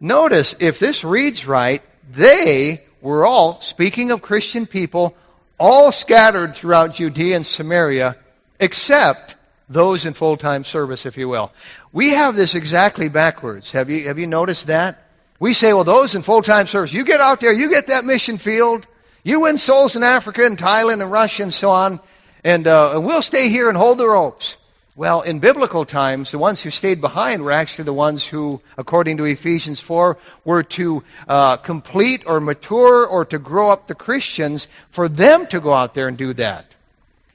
Notice, 0.00 0.56
if 0.58 0.78
this 0.78 1.04
reads 1.04 1.46
right, 1.46 1.82
they 2.10 2.82
were 3.02 3.26
all, 3.26 3.60
speaking 3.60 4.10
of 4.10 4.22
Christian 4.22 4.66
people, 4.66 5.14
all 5.58 5.92
scattered 5.92 6.54
throughout 6.54 6.94
Judea 6.94 7.36
and 7.36 7.46
Samaria, 7.46 8.16
except 8.58 9.36
those 9.68 10.06
in 10.06 10.14
full 10.14 10.36
time 10.36 10.64
service, 10.64 11.04
if 11.04 11.18
you 11.18 11.28
will. 11.28 11.52
We 11.92 12.10
have 12.10 12.36
this 12.36 12.54
exactly 12.54 13.08
backwards. 13.08 13.72
Have 13.72 13.90
you, 13.90 14.06
have 14.08 14.18
you 14.18 14.26
noticed 14.26 14.68
that? 14.68 15.10
We 15.40 15.54
say, 15.54 15.72
well, 15.72 15.84
those 15.84 16.14
in 16.14 16.22
full 16.22 16.42
time 16.42 16.66
service, 16.66 16.92
you 16.92 17.04
get 17.04 17.20
out 17.20 17.40
there, 17.40 17.52
you 17.52 17.68
get 17.68 17.88
that 17.88 18.04
mission 18.04 18.38
field, 18.38 18.86
you 19.24 19.40
win 19.40 19.58
souls 19.58 19.96
in 19.96 20.02
Africa 20.02 20.46
and 20.46 20.56
Thailand 20.56 21.02
and 21.02 21.10
Russia 21.10 21.42
and 21.42 21.52
so 21.52 21.70
on, 21.70 22.00
and, 22.44 22.66
uh, 22.66 22.92
and 22.94 23.04
we'll 23.04 23.22
stay 23.22 23.48
here 23.48 23.68
and 23.68 23.76
hold 23.76 23.98
the 23.98 24.08
ropes. 24.08 24.56
Well, 24.94 25.22
in 25.22 25.38
biblical 25.38 25.86
times, 25.86 26.32
the 26.32 26.38
ones 26.38 26.60
who 26.60 26.68
stayed 26.68 27.00
behind 27.00 27.42
were 27.42 27.50
actually 27.50 27.84
the 27.84 27.94
ones 27.94 28.26
who, 28.26 28.60
according 28.76 29.16
to 29.16 29.24
Ephesians 29.24 29.80
4, 29.80 30.18
were 30.44 30.62
to 30.64 31.02
uh, 31.26 31.56
complete 31.56 32.24
or 32.26 32.40
mature 32.40 33.06
or 33.06 33.24
to 33.24 33.38
grow 33.38 33.70
up 33.70 33.86
the 33.86 33.94
Christians 33.94 34.68
for 34.90 35.08
them 35.08 35.46
to 35.46 35.60
go 35.60 35.72
out 35.72 35.94
there 35.94 36.08
and 36.08 36.18
do 36.18 36.34
that. 36.34 36.66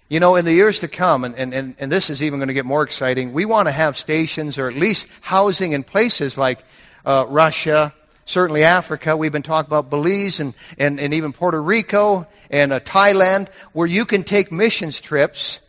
You 0.08 0.20
know, 0.20 0.36
in 0.36 0.46
the 0.46 0.54
years 0.54 0.82
to 0.82 0.88
come, 0.88 1.24
and, 1.24 1.36
and, 1.36 1.76
and 1.80 1.91
this 1.91 2.12
is 2.12 2.22
even 2.22 2.38
going 2.38 2.48
to 2.48 2.54
get 2.54 2.63
more 2.63 2.84
exciting, 2.84 3.34
we 3.34 3.46
want 3.46 3.67
to 3.67 3.72
have 3.72 3.98
stations 3.98 4.60
or 4.60 4.67
at 4.67 4.76
least 4.76 5.08
housing 5.22 5.72
in 5.72 5.84
places 5.84 6.38
like 6.38 6.63
uh, 7.08 7.26
Russia, 7.28 7.91
certainly 8.26 8.65
Africa. 8.65 9.17
We've 9.17 9.32
been 9.32 9.41
talking 9.41 9.67
about 9.67 9.89
Belize 9.89 10.39
and, 10.39 10.54
and, 10.78 11.00
and 11.00 11.12
even 11.12 11.34
Puerto 11.34 11.60
Rico 11.60 12.28
and 12.52 12.72
uh, 12.72 12.82
Thailand, 12.82 13.50
where 13.74 13.88
you 13.88 14.06
can 14.06 14.24
take 14.24 14.52
missions 14.52 15.02
trips 15.02 15.60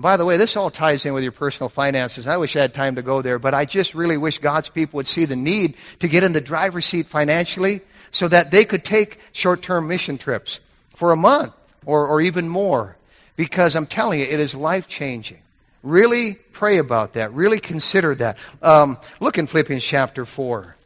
by 0.00 0.16
the 0.16 0.24
way, 0.24 0.36
this 0.36 0.56
all 0.56 0.70
ties 0.70 1.04
in 1.04 1.14
with 1.14 1.22
your 1.22 1.32
personal 1.32 1.68
finances. 1.68 2.26
I 2.26 2.36
wish 2.36 2.56
I 2.56 2.60
had 2.60 2.74
time 2.74 2.94
to 2.96 3.02
go 3.02 3.22
there, 3.22 3.38
but 3.38 3.54
I 3.54 3.64
just 3.64 3.94
really 3.94 4.16
wish 4.16 4.38
God's 4.38 4.68
people 4.68 4.98
would 4.98 5.06
see 5.06 5.24
the 5.24 5.36
need 5.36 5.76
to 6.00 6.08
get 6.08 6.22
in 6.22 6.32
the 6.32 6.40
driver's 6.40 6.86
seat 6.86 7.08
financially 7.08 7.80
so 8.10 8.28
that 8.28 8.50
they 8.50 8.64
could 8.64 8.84
take 8.84 9.18
short-term 9.32 9.88
mission 9.88 10.18
trips 10.18 10.60
for 10.94 11.12
a 11.12 11.16
month 11.16 11.52
or, 11.84 12.06
or 12.06 12.20
even 12.20 12.48
more. 12.48 12.96
Because 13.36 13.74
I'm 13.74 13.86
telling 13.86 14.20
you, 14.20 14.26
it 14.26 14.40
is 14.40 14.54
life-changing. 14.54 15.38
Really 15.82 16.34
pray 16.34 16.78
about 16.78 17.14
that. 17.14 17.32
Really 17.32 17.58
consider 17.58 18.14
that. 18.16 18.36
Um, 18.62 18.98
look 19.18 19.38
in 19.38 19.46
Philippians 19.46 19.82
chapter 19.82 20.24
4. 20.24 20.76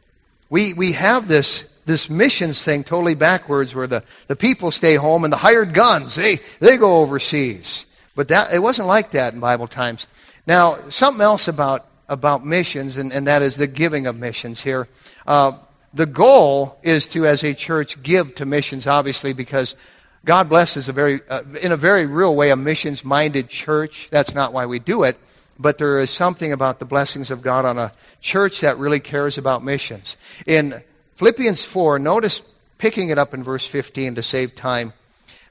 We, 0.50 0.72
we 0.72 0.92
have 0.92 1.26
this, 1.26 1.64
this 1.84 2.08
missions 2.08 2.62
thing 2.62 2.84
totally 2.84 3.14
backwards 3.14 3.74
where 3.74 3.88
the, 3.88 4.04
the 4.28 4.36
people 4.36 4.70
stay 4.70 4.94
home 4.94 5.24
and 5.24 5.32
the 5.32 5.36
hired 5.36 5.74
guns, 5.74 6.14
they, 6.14 6.38
they 6.60 6.76
go 6.76 6.98
overseas. 6.98 7.86
But 8.14 8.28
that, 8.28 8.52
it 8.52 8.60
wasn't 8.60 8.88
like 8.88 9.10
that 9.12 9.34
in 9.34 9.40
Bible 9.40 9.66
times. 9.66 10.06
Now, 10.46 10.88
something 10.90 11.22
else 11.22 11.48
about, 11.48 11.86
about 12.08 12.44
missions, 12.44 12.96
and, 12.96 13.12
and 13.12 13.26
that 13.26 13.42
is 13.42 13.56
the 13.56 13.66
giving 13.66 14.06
of 14.06 14.16
missions 14.16 14.60
here. 14.60 14.88
Uh, 15.26 15.52
the 15.92 16.06
goal 16.06 16.78
is 16.82 17.06
to, 17.08 17.26
as 17.26 17.42
a 17.44 17.54
church, 17.54 18.02
give 18.02 18.34
to 18.36 18.46
missions, 18.46 18.86
obviously, 18.86 19.32
because 19.32 19.76
God 20.24 20.48
blesses 20.48 20.88
a 20.88 20.92
very, 20.92 21.20
uh, 21.28 21.42
in 21.60 21.72
a 21.72 21.76
very 21.76 22.06
real 22.06 22.34
way, 22.34 22.50
a 22.50 22.56
missions 22.56 23.04
minded 23.04 23.48
church. 23.48 24.08
That's 24.10 24.34
not 24.34 24.52
why 24.52 24.66
we 24.66 24.78
do 24.78 25.02
it. 25.02 25.18
But 25.58 25.78
there 25.78 26.00
is 26.00 26.10
something 26.10 26.52
about 26.52 26.78
the 26.78 26.84
blessings 26.84 27.30
of 27.30 27.42
God 27.42 27.64
on 27.64 27.78
a 27.78 27.92
church 28.20 28.60
that 28.62 28.78
really 28.78 29.00
cares 29.00 29.38
about 29.38 29.62
missions. 29.62 30.16
In 30.46 30.82
Philippians 31.14 31.64
4, 31.64 32.00
notice 32.00 32.42
picking 32.78 33.10
it 33.10 33.18
up 33.18 33.34
in 33.34 33.44
verse 33.44 33.66
15 33.66 34.16
to 34.16 34.22
save 34.22 34.56
time. 34.56 34.92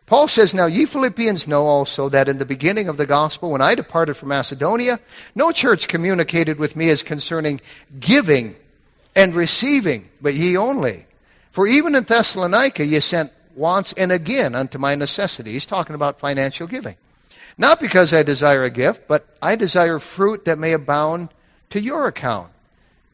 Paul 0.06 0.28
says, 0.28 0.54
Now 0.54 0.66
ye 0.66 0.86
Philippians 0.86 1.48
know 1.48 1.66
also 1.66 2.10
that 2.10 2.28
in 2.28 2.38
the 2.38 2.46
beginning 2.46 2.90
of 2.90 2.98
the 2.98 3.06
gospel, 3.06 3.52
when 3.52 3.62
I 3.62 3.76
departed 3.76 4.16
from 4.16 4.30
Macedonia, 4.30 5.00
no 5.34 5.52
church 5.52 5.88
communicated 5.88 6.60
with 6.60 6.76
me 6.76 6.90
as 6.90 7.04
concerning 7.04 7.62
giving 8.00 8.56
and 9.16 9.34
receiving, 9.34 10.10
but 10.22 10.34
ye 10.34 10.58
only. 10.58 11.06
For 11.52 11.68
even 11.68 11.96
in 11.96 12.04
Thessalonica 12.04 12.86
ye 12.86 13.00
sent 13.00 13.32
once 13.56 13.94
and 13.94 14.12
again 14.12 14.56
unto 14.56 14.78
my 14.78 14.96
necessity. 14.96 15.54
He's 15.54 15.66
talking 15.66 15.96
about 15.96 16.20
financial 16.20 16.68
giving. 16.68 16.96
Not 17.58 17.80
because 17.80 18.14
I 18.14 18.24
desire 18.24 18.64
a 18.64 18.70
gift, 18.70 19.08
but 19.08 19.28
I 19.42 19.56
desire 19.56 20.00
fruit 20.00 20.46
that 20.46 20.58
may 20.58 20.74
abound 20.74 21.30
to 21.70 21.80
your 21.80 22.08
account. 22.08 22.50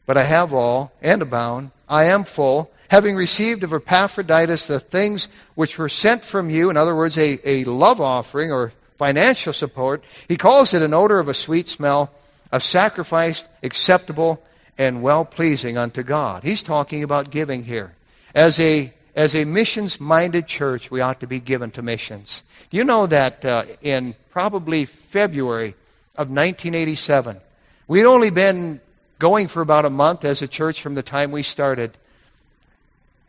But 0.06 0.16
I 0.16 0.24
have 0.24 0.52
all 0.52 0.92
and 1.02 1.20
abound. 1.22 1.70
I 1.88 2.06
am 2.06 2.24
full 2.24 2.70
having 2.90 3.14
received 3.14 3.62
of 3.62 3.72
Epaphroditus 3.72 4.66
the 4.66 4.80
things 4.80 5.28
which 5.54 5.78
were 5.78 5.88
sent 5.88 6.24
from 6.24 6.50
you, 6.50 6.70
in 6.70 6.76
other 6.76 6.94
words, 6.94 7.16
a, 7.16 7.38
a 7.48 7.64
love 7.64 8.00
offering 8.00 8.50
or 8.50 8.72
financial 8.98 9.52
support, 9.52 10.02
he 10.28 10.36
calls 10.36 10.74
it 10.74 10.82
an 10.82 10.92
odor 10.92 11.20
of 11.20 11.28
a 11.28 11.34
sweet 11.34 11.68
smell, 11.68 12.10
a 12.50 12.60
sacrifice 12.60 13.46
acceptable 13.62 14.42
and 14.76 15.02
well 15.02 15.24
pleasing 15.24 15.78
unto 15.78 16.02
God. 16.02 16.42
He's 16.42 16.64
talking 16.64 17.04
about 17.04 17.30
giving 17.30 17.62
here. 17.62 17.94
As 18.34 18.58
a 18.58 18.92
as 19.14 19.34
a 19.34 19.44
missions 19.44 20.00
minded 20.00 20.46
church, 20.46 20.90
we 20.90 21.00
ought 21.00 21.20
to 21.20 21.26
be 21.26 21.40
given 21.40 21.70
to 21.72 21.82
missions. 21.82 22.42
You 22.70 22.84
know 22.84 23.06
that 23.06 23.44
uh, 23.44 23.64
in 23.82 24.14
probably 24.30 24.84
February 24.84 25.74
of 26.16 26.28
1987, 26.28 27.40
we'd 27.88 28.04
only 28.04 28.30
been 28.30 28.80
going 29.18 29.48
for 29.48 29.60
about 29.60 29.84
a 29.84 29.90
month 29.90 30.24
as 30.24 30.42
a 30.42 30.48
church 30.48 30.80
from 30.80 30.94
the 30.94 31.02
time 31.02 31.30
we 31.30 31.42
started 31.42 31.96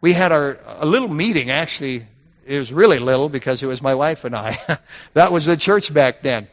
we 0.01 0.13
had 0.13 0.31
our 0.31 0.59
a 0.65 0.85
little 0.85 1.07
meeting 1.07 1.49
actually 1.49 2.05
it 2.45 2.57
was 2.57 2.73
really 2.73 2.99
little 2.99 3.29
because 3.29 3.63
it 3.63 3.67
was 3.67 3.81
my 3.81 3.95
wife 3.95 4.25
and 4.25 4.35
I. 4.35 4.59
that 5.13 5.31
was 5.31 5.45
the 5.45 5.55
church 5.55 5.93
back 5.93 6.21
then. 6.23 6.47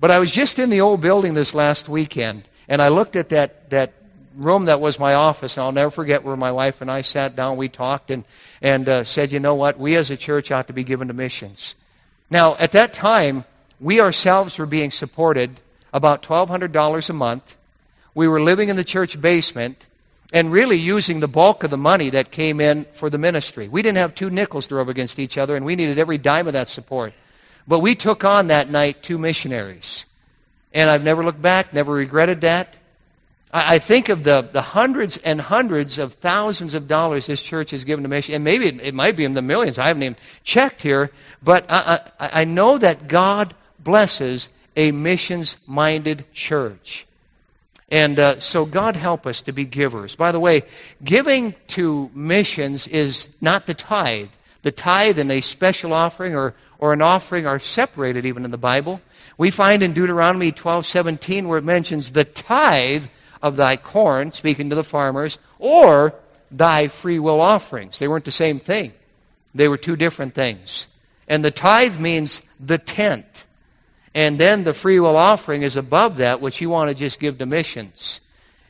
But 0.00 0.10
I 0.10 0.20
was 0.20 0.32
just 0.32 0.58
in 0.58 0.70
the 0.70 0.80
old 0.80 1.00
building 1.00 1.34
this 1.34 1.54
last 1.54 1.88
weekend 1.88 2.44
and 2.68 2.80
I 2.80 2.88
looked 2.88 3.16
at 3.16 3.28
that 3.30 3.70
that 3.70 3.92
room 4.34 4.64
that 4.64 4.80
was 4.80 4.98
my 4.98 5.14
office 5.14 5.56
and 5.56 5.64
I'll 5.64 5.72
never 5.72 5.90
forget 5.90 6.24
where 6.24 6.36
my 6.36 6.52
wife 6.52 6.80
and 6.80 6.90
I 6.90 7.02
sat 7.02 7.36
down 7.36 7.58
we 7.58 7.68
talked 7.68 8.10
and 8.10 8.24
and 8.62 8.88
uh, 8.88 9.04
said, 9.04 9.32
"You 9.32 9.40
know 9.40 9.56
what? 9.56 9.78
We 9.78 9.96
as 9.96 10.08
a 10.10 10.16
church 10.16 10.50
ought 10.50 10.68
to 10.68 10.72
be 10.72 10.84
given 10.84 11.08
to 11.08 11.14
missions." 11.14 11.74
Now, 12.30 12.56
at 12.56 12.72
that 12.72 12.94
time, 12.94 13.44
we 13.78 14.00
ourselves 14.00 14.58
were 14.58 14.64
being 14.64 14.90
supported 14.90 15.60
about 15.92 16.22
$1200 16.22 17.10
a 17.10 17.12
month. 17.12 17.56
We 18.14 18.26
were 18.26 18.40
living 18.40 18.70
in 18.70 18.76
the 18.76 18.84
church 18.84 19.20
basement 19.20 19.86
and 20.32 20.50
really 20.50 20.76
using 20.76 21.20
the 21.20 21.28
bulk 21.28 21.62
of 21.62 21.70
the 21.70 21.76
money 21.76 22.10
that 22.10 22.30
came 22.30 22.60
in 22.60 22.84
for 22.92 23.10
the 23.10 23.18
ministry. 23.18 23.68
We 23.68 23.82
didn't 23.82 23.98
have 23.98 24.14
two 24.14 24.30
nickels 24.30 24.66
to 24.68 24.76
rub 24.76 24.88
against 24.88 25.18
each 25.18 25.36
other, 25.36 25.54
and 25.54 25.64
we 25.64 25.76
needed 25.76 25.98
every 25.98 26.18
dime 26.18 26.46
of 26.46 26.54
that 26.54 26.68
support. 26.68 27.12
But 27.68 27.80
we 27.80 27.94
took 27.94 28.24
on 28.24 28.46
that 28.46 28.70
night 28.70 29.02
two 29.02 29.18
missionaries. 29.18 30.06
And 30.72 30.88
I've 30.88 31.04
never 31.04 31.22
looked 31.22 31.42
back, 31.42 31.74
never 31.74 31.92
regretted 31.92 32.40
that. 32.40 32.76
I, 33.52 33.74
I 33.74 33.78
think 33.78 34.08
of 34.08 34.24
the, 34.24 34.40
the 34.40 34.62
hundreds 34.62 35.18
and 35.18 35.40
hundreds 35.40 35.98
of 35.98 36.14
thousands 36.14 36.74
of 36.74 36.88
dollars 36.88 37.26
this 37.26 37.42
church 37.42 37.70
has 37.72 37.84
given 37.84 38.02
to 38.02 38.08
mission, 38.08 38.34
and 38.34 38.42
maybe 38.42 38.66
it, 38.66 38.80
it 38.80 38.94
might 38.94 39.16
be 39.16 39.24
in 39.24 39.34
the 39.34 39.42
millions. 39.42 39.78
I 39.78 39.88
haven't 39.88 40.02
even 40.02 40.16
checked 40.44 40.82
here, 40.82 41.10
but 41.42 41.66
I, 41.68 42.00
I, 42.18 42.30
I 42.40 42.44
know 42.44 42.78
that 42.78 43.06
God 43.06 43.54
blesses 43.78 44.48
a 44.76 44.92
missions 44.92 45.56
minded 45.66 46.24
church. 46.32 47.06
And 47.92 48.18
uh, 48.18 48.40
so 48.40 48.64
God 48.64 48.96
help 48.96 49.26
us 49.26 49.42
to 49.42 49.52
be 49.52 49.66
givers. 49.66 50.16
By 50.16 50.32
the 50.32 50.40
way, 50.40 50.62
giving 51.04 51.54
to 51.68 52.10
missions 52.14 52.88
is 52.88 53.28
not 53.42 53.66
the 53.66 53.74
tithe. 53.74 54.30
The 54.62 54.72
tithe 54.72 55.18
and 55.18 55.30
a 55.30 55.42
special 55.42 55.92
offering 55.92 56.34
or, 56.34 56.54
or 56.78 56.94
an 56.94 57.02
offering 57.02 57.46
are 57.46 57.58
separated 57.58 58.24
even 58.24 58.46
in 58.46 58.50
the 58.50 58.56
Bible. 58.56 59.02
We 59.36 59.50
find 59.50 59.82
in 59.82 59.92
Deuteronomy 59.92 60.52
12:17 60.52 61.48
where 61.48 61.58
it 61.58 61.64
mentions 61.64 62.12
the 62.12 62.24
tithe 62.24 63.04
of 63.42 63.56
thy 63.56 63.76
corn, 63.76 64.32
speaking 64.32 64.70
to 64.70 64.76
the 64.76 64.84
farmers, 64.84 65.36
or 65.58 66.14
thy 66.50 66.88
free 66.88 67.18
will 67.18 67.42
offerings. 67.42 67.98
They 67.98 68.08
weren't 68.08 68.24
the 68.24 68.32
same 68.32 68.58
thing. 68.58 68.94
They 69.54 69.68
were 69.68 69.76
two 69.76 69.96
different 69.96 70.34
things. 70.34 70.86
And 71.28 71.44
the 71.44 71.50
tithe 71.50 72.00
means 72.00 72.40
the 72.58 72.78
tenth. 72.78 73.46
And 74.14 74.38
then 74.38 74.64
the 74.64 74.74
free 74.74 75.00
will 75.00 75.16
offering 75.16 75.62
is 75.62 75.76
above 75.76 76.18
that, 76.18 76.40
which 76.40 76.60
you 76.60 76.68
want 76.68 76.90
to 76.90 76.94
just 76.94 77.18
give 77.18 77.38
to 77.38 77.46
missions. 77.46 78.20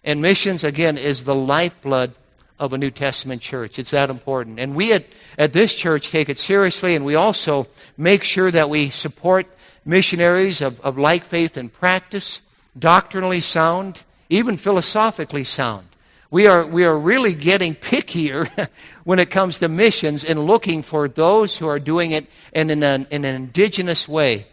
And 0.05 0.22
missions, 0.22 0.64
again, 0.64 0.99
is 0.99 1.24
the 1.24 1.34
lifeblood 1.34 2.14
of 2.59 2.72
a 2.72 2.78
New 2.78 2.90
Testament 2.90 3.43
church. 3.43 3.78
It's 3.78 3.90
that 3.90 4.11
important. 4.11 4.61
And 4.61 4.76
we 4.76 4.93
at, 4.93 5.07
at 5.36 5.53
this 5.53 5.74
church 5.74 6.11
take 6.11 6.28
it 6.28 6.38
seriously, 6.38 6.95
and 6.95 7.05
we 7.05 7.16
also 7.16 7.66
make 7.97 8.22
sure 8.22 8.51
that 8.51 8.70
we 8.70 8.90
support 8.90 9.47
missionaries 9.84 10.61
of, 10.61 10.80
of 10.80 10.97
like 10.97 11.24
faith 11.24 11.57
and 11.57 11.72
practice, 11.72 12.40
doctrinally 12.78 13.40
sound, 13.40 14.05
even 14.28 14.57
philosophically 14.57 15.45
sound. 15.45 15.88
We 16.30 16.47
are, 16.47 16.64
we 16.64 16.84
are 16.84 16.97
really 16.97 17.34
getting 17.34 17.74
pickier 17.74 18.49
when 19.05 19.18
it 19.18 19.28
comes 19.28 19.59
to 19.59 19.68
missions 19.68 20.24
and 20.24 20.47
looking 20.47 20.82
for 20.82 21.09
those 21.09 21.57
who 21.57 21.66
are 21.66 21.80
doing 21.80 22.12
it 22.12 22.28
in 22.53 22.70
an, 22.70 22.82
in 23.11 23.24
an 23.24 23.34
indigenous 23.34 24.09
way 24.09 24.47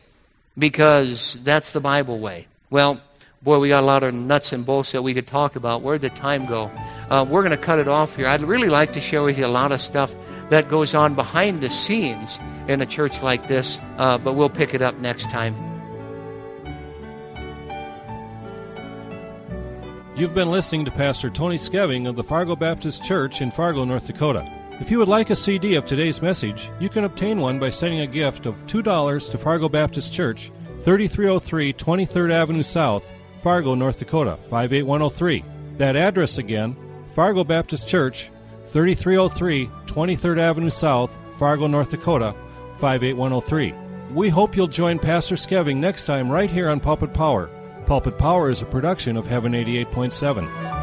because 0.60 1.38
that's 1.43 1.72
the 1.72 1.80
Bible 1.80 2.20
way. 2.20 2.47
Well, 2.70 3.01
boy, 3.41 3.60
we 3.60 3.70
got 3.70 3.82
a 3.82 3.86
lot 3.86 4.03
of 4.03 4.14
nuts 4.14 4.53
and 4.53 4.66
bolts 4.66 4.91
that 4.91 5.01
we 5.01 5.14
could 5.14 5.26
talk 5.26 5.55
about. 5.55 5.82
Where'd 5.82 6.01
the 6.01 6.10
time 6.10 6.45
go? 6.45 6.70
Uh, 7.10 7.26
we're 7.28 7.41
going 7.41 7.51
to 7.51 7.57
cut 7.57 7.80
it 7.80 7.88
off 7.88 8.16
here. 8.16 8.28
I'd 8.28 8.41
really 8.41 8.70
like 8.70 8.93
to 8.93 9.01
share 9.01 9.24
with 9.24 9.38
you 9.38 9.45
a 9.45 9.47
lot 9.47 9.72
of 9.72 9.82
stuff 9.82 10.14
that 10.49 10.70
goes 10.70 10.93
on 10.93 11.16
behind 11.16 11.62
the 11.62 11.70
scenes 11.70 12.39
in 12.68 12.82
a 12.82 12.86
church 12.86 13.24
like 13.24 13.47
this, 13.47 13.80
uh, 13.97 14.18
but 14.18 14.34
we'll 14.34 14.49
pick 14.49 14.74
it 14.74 14.82
up 14.82 14.95
next 14.97 15.30
time. 15.30 15.55
You've 20.16 20.36
been 20.36 20.51
listening 20.51 20.84
to 20.84 20.91
Pastor 20.91 21.30
Tony 21.30 21.55
Skeving 21.55 22.07
of 22.07 22.18
the 22.18 22.24
Fargo 22.26 22.57
Baptist 22.57 23.05
Church 23.05 23.41
in 23.41 23.51
Fargo, 23.51 23.86
North 23.86 24.05
Dakota. 24.05 24.59
If 24.80 24.89
you 24.89 24.97
would 24.99 25.09
like 25.09 25.30
a 25.30 25.36
CD 25.36 25.75
of 25.75 25.86
today's 25.86 26.21
message, 26.21 26.71
you 26.80 26.88
can 26.88 27.03
obtain 27.03 27.41
one 27.41 27.59
by 27.59 27.69
sending 27.69 27.99
a 27.99 28.07
gift 28.07 28.45
of 28.45 28.55
$2 28.65 29.32
to 29.32 29.38
Fargo 29.38 29.67
Baptist 29.67 30.13
Church, 30.13 30.51
3303 30.84 31.73
23rd 31.73 32.32
Avenue 32.32 32.63
South, 32.63 33.03
Fargo, 33.41 33.75
North 33.75 33.99
Dakota, 33.99 34.38
58103. 34.49 35.43
That 35.77 35.97
address 35.97 36.38
again, 36.38 36.77
Fargo 37.13 37.43
Baptist 37.43 37.89
Church, 37.89 38.32
3303 38.67 39.67
23rd 39.86 40.39
Avenue 40.39 40.69
South, 40.69 41.11
Fargo, 41.38 41.67
North 41.67 41.89
Dakota, 41.89 42.34
58103. 42.80 43.73
We 44.13 44.30
hope 44.30 44.55
you'll 44.55 44.67
join 44.67 44.97
Pastor 44.97 45.36
Skeving 45.36 45.77
next 45.77 46.05
time 46.05 46.32
right 46.32 46.49
here 46.49 46.69
on 46.69 46.80
Pulpit 46.80 47.13
Power. 47.13 47.49
Pulpit 47.86 48.17
Power 48.17 48.49
is 48.49 48.61
a 48.61 48.65
production 48.65 49.17
of 49.17 49.27
Heaven 49.27 49.51
88.7. 49.51 50.78